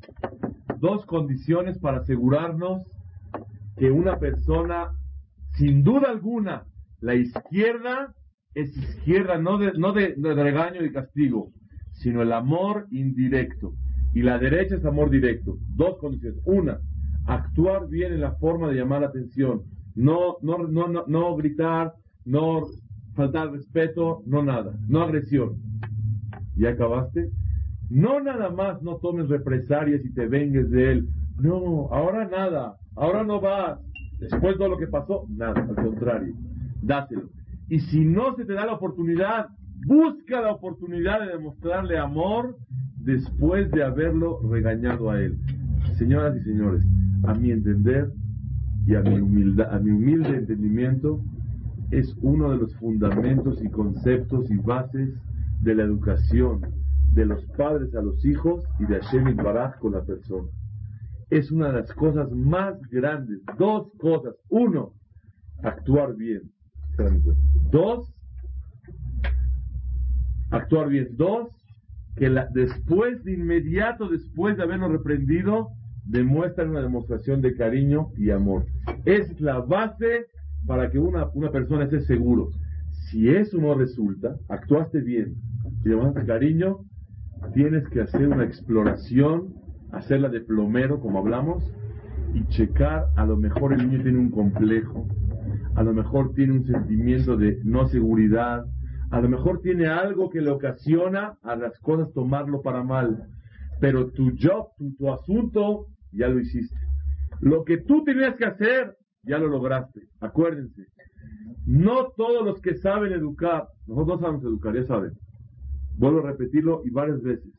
[0.78, 2.82] dos condiciones para asegurarnos
[3.76, 4.90] que una persona,
[5.56, 6.64] sin duda alguna,
[7.00, 8.14] la izquierda
[8.54, 11.50] es izquierda no de, no de, regaño y castigo,
[11.92, 13.72] sino el amor indirecto.
[14.12, 15.58] Y la derecha es amor directo.
[15.74, 16.40] Dos condiciones.
[16.44, 16.78] Una,
[17.26, 19.62] actuar bien en la forma de llamar la atención.
[19.96, 21.94] No, no, no, no, no gritar,
[22.24, 22.62] no
[23.14, 24.72] faltar respeto, no nada.
[24.88, 25.56] No agresión.
[26.56, 27.30] ¿Ya acabaste?
[27.90, 31.08] No nada más no tomes represalias y te vengues de él.
[31.38, 32.76] No, ahora nada.
[32.96, 33.78] Ahora no vas.
[34.18, 35.66] Después de lo que pasó, nada.
[35.68, 36.34] Al contrario,
[36.82, 37.28] dátelo.
[37.68, 39.48] Y si no se te da la oportunidad,
[39.86, 42.56] busca la oportunidad de demostrarle amor
[42.98, 45.36] después de haberlo regañado a él.
[45.98, 46.84] Señoras y señores,
[47.24, 48.10] a mi entender
[48.86, 51.20] y a mi, a mi humilde entendimiento,
[51.90, 55.10] es uno de los fundamentos y conceptos y bases
[55.60, 56.60] de la educación
[57.14, 60.48] de los padres a los hijos y de Hashem Baraj con la persona.
[61.30, 63.40] Es una de las cosas más grandes.
[63.56, 64.34] Dos cosas.
[64.48, 64.92] Uno,
[65.62, 66.42] actuar bien.
[67.70, 68.12] Dos,
[70.50, 71.08] actuar bien.
[71.16, 71.48] Dos,
[72.16, 75.68] que después, de inmediato después de habernos reprendido,
[76.04, 78.66] demuestran una demostración de cariño y amor.
[79.04, 80.26] Es la base
[80.66, 82.50] para que una, una persona esté seguro.
[83.10, 85.34] Si eso no resulta, actuaste bien
[85.84, 86.84] y demuestras cariño,
[87.52, 89.54] tienes que hacer una exploración,
[89.92, 91.64] hacerla de plomero, como hablamos,
[92.34, 95.06] y checar, a lo mejor el niño tiene un complejo,
[95.74, 98.64] a lo mejor tiene un sentimiento de no seguridad,
[99.10, 103.28] a lo mejor tiene algo que le ocasiona a las cosas tomarlo para mal.
[103.80, 104.68] Pero tu job,
[104.98, 106.76] tu, asunto, ya lo hiciste.
[107.40, 110.00] Lo que tú tenías que hacer, ya lo lograste.
[110.20, 110.86] Acuérdense.
[111.66, 115.12] No todos los que saben educar, nosotros no sabemos educar, ya saben.
[115.96, 117.52] Vuelvo a repetirlo y varias veces.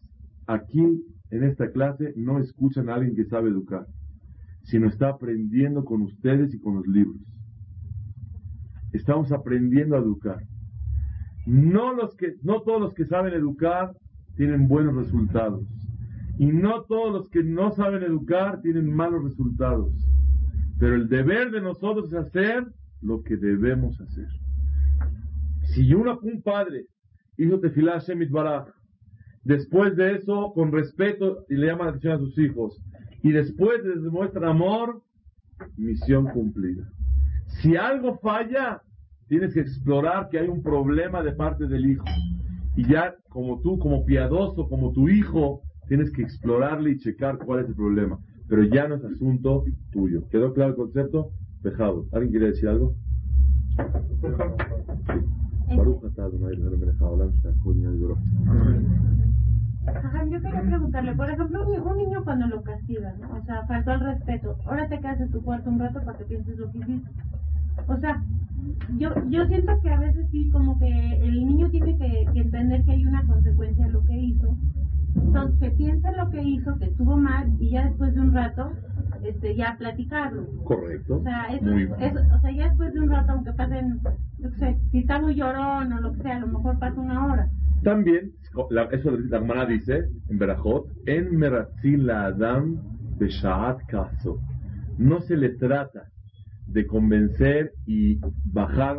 [0.48, 3.86] Aquí, en esta clase, no escuchan a alguien que sabe educar,
[4.64, 7.22] sino está aprendiendo con ustedes y con los libros.
[8.92, 10.42] Estamos aprendiendo a educar.
[11.46, 13.92] No, los que, no todos los que saben educar
[14.36, 15.64] tienen buenos resultados.
[16.38, 19.94] Y no todos los que no saben educar tienen malos resultados.
[20.80, 22.66] Pero el deber de nosotros es hacer
[23.02, 24.28] lo que debemos hacer.
[25.74, 26.88] Si uno, un padre
[27.38, 28.68] hizo tefilá Shemit Baraj,
[29.44, 32.82] después de eso, con respeto, y le llama la atención a sus hijos,
[33.22, 35.02] y después les demuestra amor,
[35.78, 36.88] misión cumplida.
[37.48, 38.82] Si algo falla,
[39.28, 42.06] tienes que explorar que hay un problema de parte del hijo.
[42.76, 47.62] Y ya como tú, como piadoso, como tu hijo, tienes que explorarle y checar cuál
[47.62, 48.20] es el problema.
[48.48, 50.28] Pero ya no es asunto tuyo.
[50.30, 51.32] ¿Quedó claro el concepto?
[51.62, 52.06] Dejado.
[52.12, 52.96] ¿Alguien quiere decir algo?
[59.88, 63.38] Ajá, yo quería preguntarle, por ejemplo, un niño cuando lo castiga, ¿no?
[63.38, 64.58] O sea, faltó el respeto.
[64.66, 67.10] Ahora te quedas en tu cuarto un rato para que pienses lo que hiciste.
[67.88, 68.24] O sea,
[68.98, 72.92] yo, yo siento que a veces sí, como que el niño tiene que, entender que
[72.92, 74.56] hay una consecuencia a lo que hizo.
[75.16, 78.72] Entonces, que piense lo que hizo, que estuvo mal, y ya después de un rato,
[79.28, 80.46] este, ya platicarlo.
[80.64, 81.18] Correcto.
[81.18, 84.00] O sea, eso, o sea, ya después de un rato, aunque pasen,
[84.40, 87.26] no sé, si está muy llorón o lo que sea, a lo mejor pasa una
[87.26, 87.50] hora.
[87.84, 88.32] También,
[88.70, 92.78] la, eso la hermana dice en Berajot, en Meratzil la Adam
[93.18, 94.40] de Shaat Kaso.
[94.98, 96.06] No se le trata
[96.68, 98.98] de convencer y bajar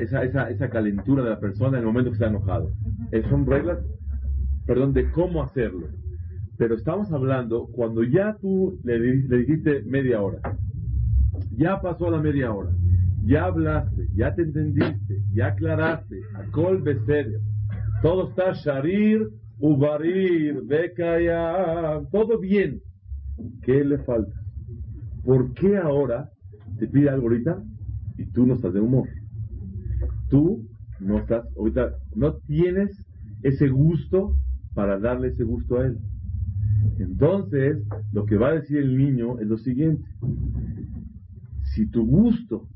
[0.00, 2.70] esa, esa, esa calentura de la persona en el momento que está enojado.
[3.30, 3.78] Son reglas
[4.66, 5.88] perdón, de cómo hacerlo.
[6.56, 10.38] Pero estamos hablando cuando ya tú le, di- le dijiste media hora,
[11.56, 12.70] ya pasó la media hora,
[13.24, 17.40] ya hablaste, ya te entendiste, ya aclaraste, Akol Beseder,
[18.02, 19.28] todo está Sharir,
[19.58, 22.80] Ubarir, Bekaya, todo bien.
[23.62, 24.34] ¿Qué le falta?
[25.24, 26.28] ¿Por qué ahora
[26.78, 27.62] te pide algo ahorita
[28.18, 29.08] y tú no estás de humor?
[30.28, 30.62] Tú
[31.00, 32.90] no estás, ahorita no tienes
[33.42, 34.34] ese gusto
[34.74, 35.98] para darle ese gusto a él.
[36.98, 37.82] Entonces,
[38.12, 40.04] lo que va a decir el niño es lo siguiente.
[41.74, 42.66] Si tu gusto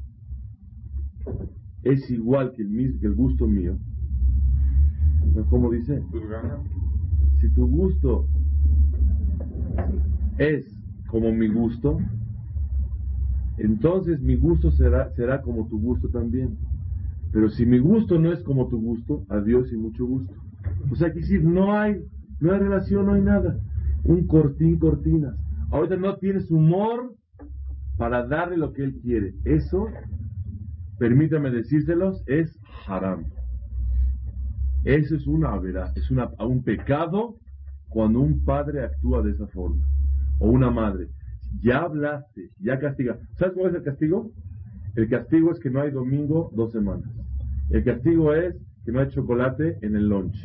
[1.82, 3.76] es igual que el, mis- que el gusto mío.
[5.50, 6.02] ¿cómo dice?
[7.40, 8.26] Si tu gusto
[10.38, 10.66] es
[11.08, 11.98] como mi gusto,
[13.56, 16.56] entonces mi gusto será, será como tu gusto también.
[17.32, 20.34] Pero si mi gusto no es como tu gusto, adiós y mucho gusto.
[20.90, 22.02] O sea, que decir, no hay,
[22.40, 23.58] no hay relación, no hay nada.
[24.04, 25.34] Un cortín, cortinas.
[25.70, 27.14] Ahorita no tienes humor
[27.96, 29.34] para darle lo que él quiere.
[29.44, 29.88] Eso,
[30.98, 33.24] permítame decírselos, es haram.
[34.84, 37.36] Eso es una verdad, es una, un pecado
[37.88, 39.84] cuando un padre actúa de esa forma.
[40.38, 41.08] O una madre.
[41.62, 43.18] Ya hablaste, ya castiga.
[43.36, 44.30] ¿Sabes cuál es el castigo?
[44.94, 47.08] El castigo es que no hay domingo dos semanas.
[47.70, 50.36] El castigo es que no hay chocolate en el lunch.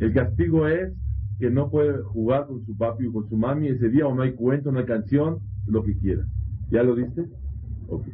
[0.00, 0.92] El castigo es
[1.38, 4.22] que no puede jugar con su papi o con su mami ese día o no
[4.22, 6.24] hay cuento, no hay canción, lo que quiera.
[6.70, 7.26] ¿Ya lo diste?
[7.88, 8.06] Ok.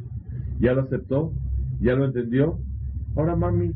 [0.59, 1.33] ¿Ya lo aceptó?
[1.79, 2.59] ¿Ya lo entendió?
[3.15, 3.71] Ahora, mami,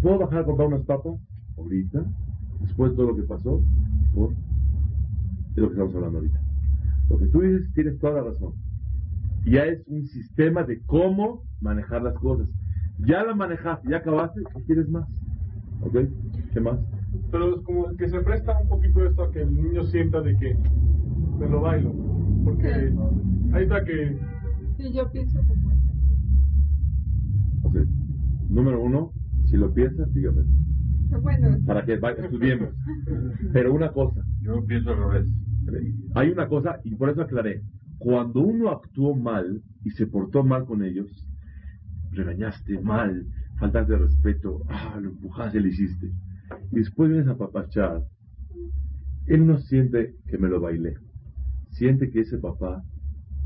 [0.00, 1.14] ¿puedo bajar a comprar unas papas?
[1.56, 2.04] Ahorita,
[2.60, 3.62] después de todo lo que pasó,
[4.14, 4.32] por...
[5.56, 6.40] Lo que estamos hablando ahorita.
[7.10, 8.54] Lo que tú dices tienes toda la razón.
[9.44, 12.46] Ya es un sistema de cómo manejar las cosas.
[12.98, 15.06] Ya la manejaste, ya acabaste, ¿qué quieres más?
[15.80, 15.96] ¿Ok?
[16.52, 16.78] ¿Qué más?
[17.30, 20.36] Pero es como que se presta un poquito esto a que el niño sienta de
[20.36, 20.56] que
[21.38, 21.92] me lo bailo.
[22.44, 22.92] Porque
[23.52, 24.18] ahí está que
[24.76, 25.70] Sí, yo pienso como
[27.62, 27.76] Ok.
[28.48, 29.12] Número uno,
[29.44, 30.42] si lo piensas, dígame.
[31.22, 32.70] Bueno, Para que estudiemos.
[33.52, 34.22] Pero una cosa.
[34.42, 35.28] Yo pienso al revés.
[36.14, 37.62] Hay una cosa, y por eso aclaré.
[37.98, 41.06] Cuando uno actuó mal y se portó mal con ellos,
[42.12, 43.26] regañaste mal,
[43.58, 46.10] faltaste de respeto, ah, lo empujaste, le hiciste.
[46.72, 48.02] Y después vienes a papachar,
[49.26, 50.94] él no siente que me lo bailé.
[51.70, 52.82] Siente que ese papá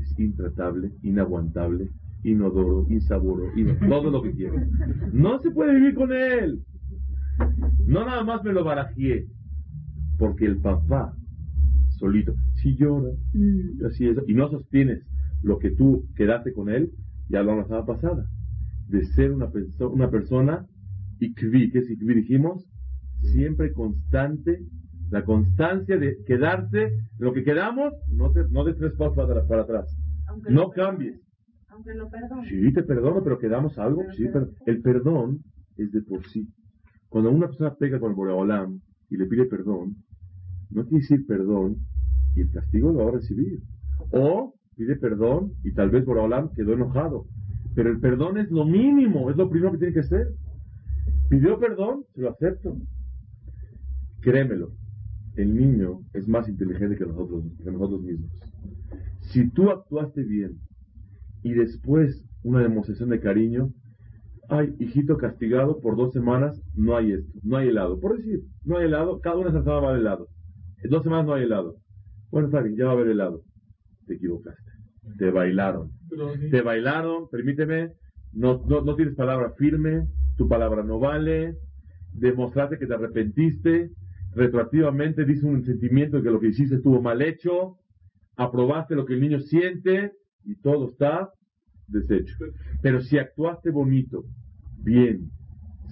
[0.01, 1.89] es intratable, inaguantable,
[2.23, 4.67] inodoro, insaboro, ino- todo lo que quiere.
[5.13, 6.59] No se puede vivir con él.
[7.85, 9.25] No nada más me lo barajé,
[10.17, 11.13] porque el papá
[11.99, 15.01] solito, si llora, y así es, y no sostienes
[15.43, 16.91] lo que tú quedaste con él,
[17.29, 18.25] ya lo la semana pasada,
[18.87, 20.65] de ser una, perso- una persona
[21.19, 22.15] ikvi, ¿qué es ikvi?
[22.15, 22.65] Dijimos,
[23.25, 24.61] siempre constante,
[25.09, 29.61] la constancia de quedarse, lo que quedamos, no, te, no des tres pasos para, para
[29.61, 29.97] atrás,
[30.27, 31.21] Aunque no cambies.
[31.69, 32.49] Aunque lo perdone.
[32.49, 34.03] Sí, te perdono, pero quedamos algo.
[34.15, 35.43] Sí, pero el perdón
[35.77, 36.47] es de por sí.
[37.09, 39.95] Cuando una persona pega con el Boreolam y le pide perdón,
[40.71, 41.77] no quiere decir perdón
[42.35, 43.59] y el castigo lo va a recibir.
[44.11, 47.25] O pide perdón y tal vez Boreolam quedó enojado.
[47.75, 50.27] Pero el perdón es lo mínimo, es lo primero que tiene que ser.
[51.29, 52.77] Pidió perdón, se lo acepto.
[54.25, 54.71] Créemelo,
[55.35, 58.31] el niño es más inteligente que nosotros, que nosotros mismos.
[59.19, 60.57] Si tú actuaste bien
[61.43, 63.69] y después una demostración de cariño,
[64.49, 67.99] ay, hijito castigado por dos semanas, no hay esto, no hay helado.
[67.99, 70.27] Por decir, no hay helado, cada una semana va a haber helado.
[70.83, 71.75] En dos semanas no hay helado.
[72.31, 73.43] Bueno, está bien, ya va a haber helado.
[74.07, 74.71] Te equivocaste.
[75.19, 75.91] Te bailaron.
[76.49, 77.91] Te bailaron, permíteme,
[78.33, 81.59] no, no, no tienes palabra firme, tu palabra no vale,
[82.11, 83.91] demostraste que te arrepentiste,
[84.35, 87.77] retroactivamente dice un sentimiento de que lo que hiciste estuvo mal hecho,
[88.35, 90.11] aprobaste lo que el niño siente
[90.43, 91.31] y todo está
[91.87, 92.35] deshecho.
[92.81, 94.25] Pero si actuaste bonito,
[94.83, 95.31] bien,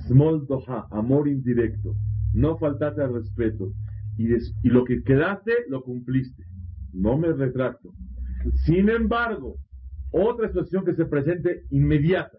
[0.08, 1.96] small doha, amor indirecto,
[2.34, 3.72] no faltaste al respeto
[4.18, 6.44] y, y lo que quedaste lo cumpliste,
[6.92, 7.94] no me retracto.
[8.66, 9.56] Sin embargo,
[10.12, 12.38] otra situación que se presente inmediata,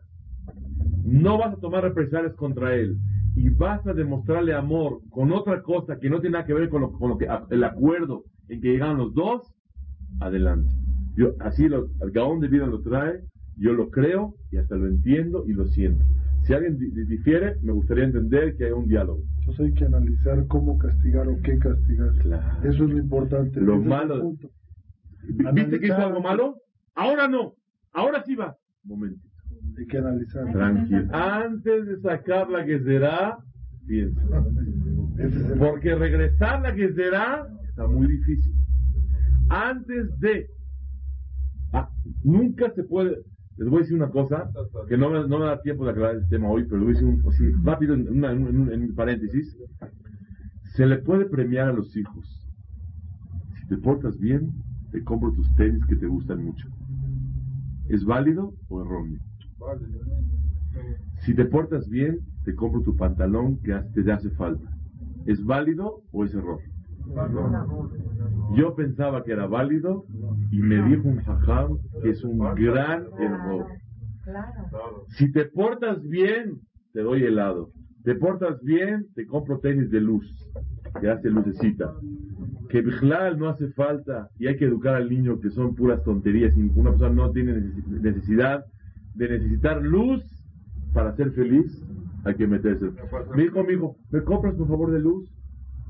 [1.03, 2.99] no vas a tomar represalias contra él
[3.37, 6.83] y vas a demostrarle amor con otra cosa que no tiene nada que ver con,
[6.83, 9.53] lo, con lo que el acuerdo en que llegaron los dos,
[10.21, 10.71] adelante.
[11.17, 13.21] Yo así lo, el Gaón de vida lo trae,
[13.57, 16.05] yo lo creo y hasta lo entiendo y lo siento.
[16.43, 19.23] Si alguien di- di- difiere, me gustaría entender que hay un diálogo.
[19.41, 22.13] Entonces hay que analizar cómo castigar o qué castigar.
[22.65, 23.61] Eso es lo importante.
[23.61, 24.33] Lo malo-.
[25.55, 26.57] ¿Viste que hizo algo malo?
[26.95, 27.55] Ahora no,
[27.93, 28.57] ahora sí va.
[28.85, 29.27] Momento.
[29.77, 30.53] Hay que analizar.
[30.53, 31.09] Tranquilo.
[31.15, 33.39] Antes de sacar la que será,
[33.87, 34.21] piensa.
[35.59, 38.53] Porque regresar la que será está muy difícil.
[39.49, 40.47] Antes de.
[41.73, 41.89] Ah,
[42.23, 43.19] nunca se puede.
[43.57, 44.51] Les voy a decir una cosa
[44.89, 46.95] que no me, no me da tiempo de aclarar el tema hoy, pero lo voy
[46.95, 49.57] a decir un, así, rápido en, una- en un- en un paréntesis.
[50.75, 52.27] Se le puede premiar a los hijos.
[53.61, 54.51] Si te portas bien,
[54.91, 56.69] te compro tus tenis que te gustan mucho.
[57.89, 59.21] ¿Es válido o erróneo?
[61.25, 64.69] Si te portas bien, te compro tu pantalón que te hace falta.
[65.27, 66.59] ¿Es válido o es error?
[68.57, 70.05] Yo pensaba que era válido
[70.51, 73.67] y me dijo un jajam que es un gran error.
[75.09, 76.61] Si te portas bien,
[76.93, 77.71] te doy helado.
[78.05, 80.27] Te portas bien, te compro tenis de luz,
[81.01, 81.95] que hace lucecita.
[82.69, 86.57] Que Bijlal no hace falta y hay que educar al niño que son puras tonterías.
[86.57, 88.65] y Una persona no tiene neces- necesidad
[89.15, 90.23] de necesitar luz
[90.93, 91.83] para ser feliz.
[92.25, 92.91] Hay que meterse.
[93.37, 95.29] Me dijo mi hijo, ¿me compras por favor de luz?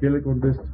[0.01, 0.65] ¿Qué le contesto?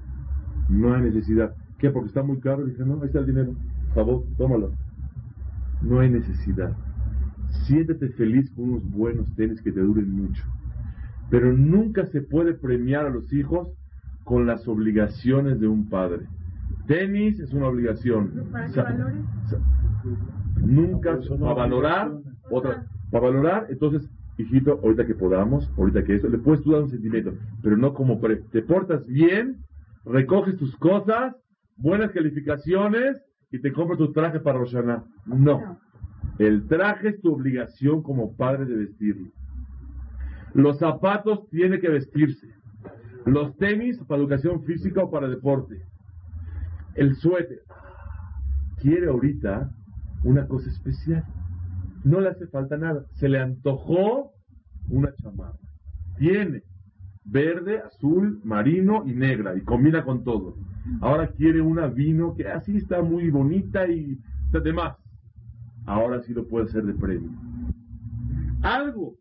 [0.70, 1.55] No hay necesidad.
[1.78, 1.90] ¿Qué?
[1.90, 2.64] Porque está muy caro.
[2.64, 3.53] Dije, no, ahí está el dinero.
[3.88, 4.72] Por favor, tómalo.
[5.82, 6.74] No hay necesidad.
[7.66, 10.42] Siéntete feliz con unos buenos tenis que te duren mucho.
[11.30, 13.68] Pero nunca se puede premiar a los hijos
[14.24, 16.26] con las obligaciones de un padre.
[16.86, 18.48] Tenis es una obligación.
[18.51, 19.24] Para que valores.
[20.57, 22.12] Nunca para valorar
[22.51, 26.82] otra para valorar entonces hijito ahorita que podamos ahorita que eso le puedes tú dar
[26.82, 29.59] un sentimiento pero no como pre te portas bien
[30.05, 31.34] recoges tus cosas
[31.76, 35.78] buenas calificaciones y te compras tu traje para Roshaná no.
[36.38, 39.28] El traje es tu obligación como padre de vestirlo.
[40.55, 42.48] Los zapatos tiene que vestirse.
[43.26, 45.82] Los tenis para educación física o para deporte.
[46.94, 47.61] El suéter.
[48.80, 49.70] Quiere ahorita
[50.24, 51.24] una cosa especial.
[52.05, 53.05] No le hace falta nada.
[53.12, 54.32] Se le antojó
[54.88, 55.59] una chamarra.
[56.18, 56.62] Tiene
[57.24, 60.57] verde, azul, marino y negra y combina con todo.
[61.01, 64.96] Ahora quiere una vino que así está muy bonita y está de más.
[65.86, 67.30] Ahora sí lo puede hacer de premio.
[68.62, 69.14] Algo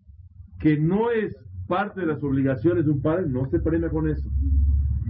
[0.59, 1.35] que no es
[1.67, 4.29] parte de las obligaciones de un padre no se premia con eso.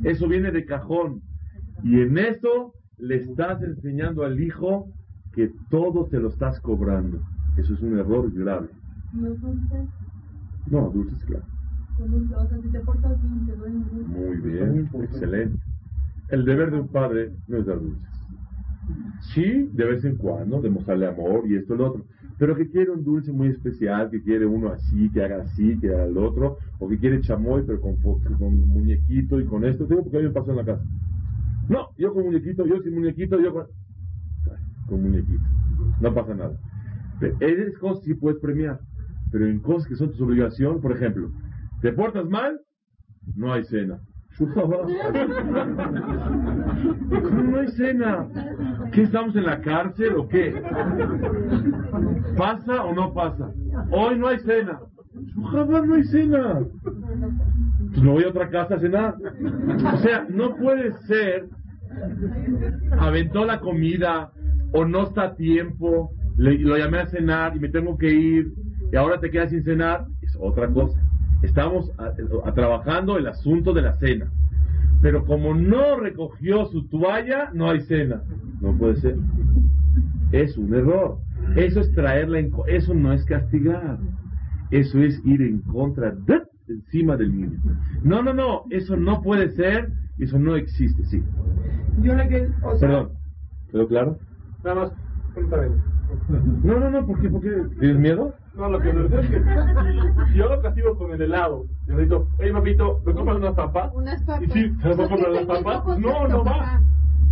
[0.04, 1.22] Eso viene de cajón.
[1.84, 4.92] Y en eso le estás enseñando al hijo
[5.34, 7.22] que todo te lo estás cobrando.
[7.58, 8.70] Eso es un error grave.
[9.12, 9.90] No dulces,
[10.66, 11.46] No, dulces, claro.
[11.98, 14.08] con un- o sea, si te portas bien, te doy un dulce.
[14.08, 15.60] Muy bien, excelente.
[16.28, 18.10] El deber de un padre no es dar dulces.
[19.22, 22.06] Sí, de vez en cuando, demostrarle amor y esto y lo otro.
[22.38, 25.90] Pero que quiere un dulce muy especial, que quiere uno así, que haga así, que
[25.90, 27.98] haga el otro, o que quiere chamoy, pero con,
[28.68, 29.86] muñequito y con esto.
[29.88, 30.84] Tengo porque a mí me pasó en la casa.
[31.68, 33.68] No, yo con muñequito, yo sin muñequito, yo con.
[34.46, 35.44] Ay, Con muñequito.
[36.00, 36.58] No pasa nada.
[37.40, 38.80] Esas cosas sí puedes premiar.
[39.32, 41.32] Pero en cosas que son tus obligaciones, por ejemplo,
[41.82, 42.60] ¿te portas mal?
[43.36, 44.00] No hay cena.
[44.38, 44.78] ¿Cómo
[47.44, 48.28] no hay cena?
[48.94, 50.62] ¿Qué estamos en la cárcel o qué?
[52.38, 53.52] ¿Pasa o no pasa?
[53.92, 54.80] Hoy no hay cena.
[55.52, 56.62] Jamás no hay cena.
[56.82, 59.16] Pues me voy a otra casa a cenar.
[59.94, 61.50] O sea, no puede ser.
[62.98, 64.32] Aventó la comida
[64.72, 66.14] o no está a tiempo.
[66.40, 68.54] Le, lo llamé a cenar y me tengo que ir
[68.92, 70.06] y ahora te quedas sin cenar.
[70.22, 71.00] Es otra cosa.
[71.44, 72.14] Estamos a-
[72.48, 74.32] a- trabajando el asunto de la cena.
[75.02, 78.22] Pero como no recogió su toalla, no hay cena.
[78.62, 79.16] No puede ser.
[80.32, 81.18] Es un error.
[81.56, 82.52] Eso es traerla en...
[82.68, 83.98] Eso no es castigar.
[84.72, 87.60] Eso es ir en contra de encima del niño.
[88.04, 88.64] No, no, no.
[88.70, 89.90] Eso no puede ser.
[90.18, 91.22] Eso no existe, sí.
[92.02, 93.10] Yo le que, o sea, Perdón.
[93.72, 94.18] ¿Quedó claro?
[94.64, 94.94] Nada más,
[96.64, 97.06] No, no, no.
[97.06, 97.30] ¿Por qué?
[97.30, 97.50] ¿Por qué?
[97.80, 98.34] ¿Tienes miedo?
[98.56, 99.44] No, lo que me es que
[100.32, 103.54] si, yo lo castigo con el helado, yo le digo, oye papito, ¿me compras unas
[103.54, 103.92] papas?
[103.94, 104.44] Unas papas.
[104.44, 106.82] Y si se me Porque comprar las papas, no, no va.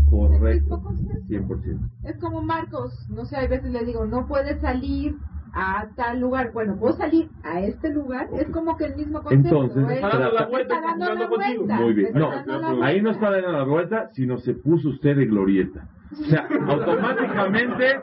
[0.10, 0.82] Correcto.
[1.28, 1.80] 100%.
[2.04, 5.18] Es como Marcos, no sé, a veces le digo, no puedes salir
[5.58, 6.52] a tal lugar.
[6.54, 9.64] Bueno, puedo salir a este lugar, es como que el mismo concepto.
[9.64, 11.76] Entonces, Él está dando la vuelta, está dando la vuelta.
[11.76, 12.14] Muy bien.
[12.14, 15.88] No, ahí no está dando la vuelta, sino se puso usted de glorieta.
[16.12, 18.00] O sea, automáticamente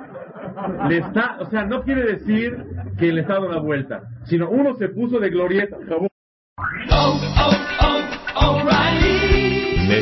[0.88, 2.56] le está, o sea, no quiere decir
[2.98, 5.78] que le está dando la vuelta, sino uno se puso de glorieta.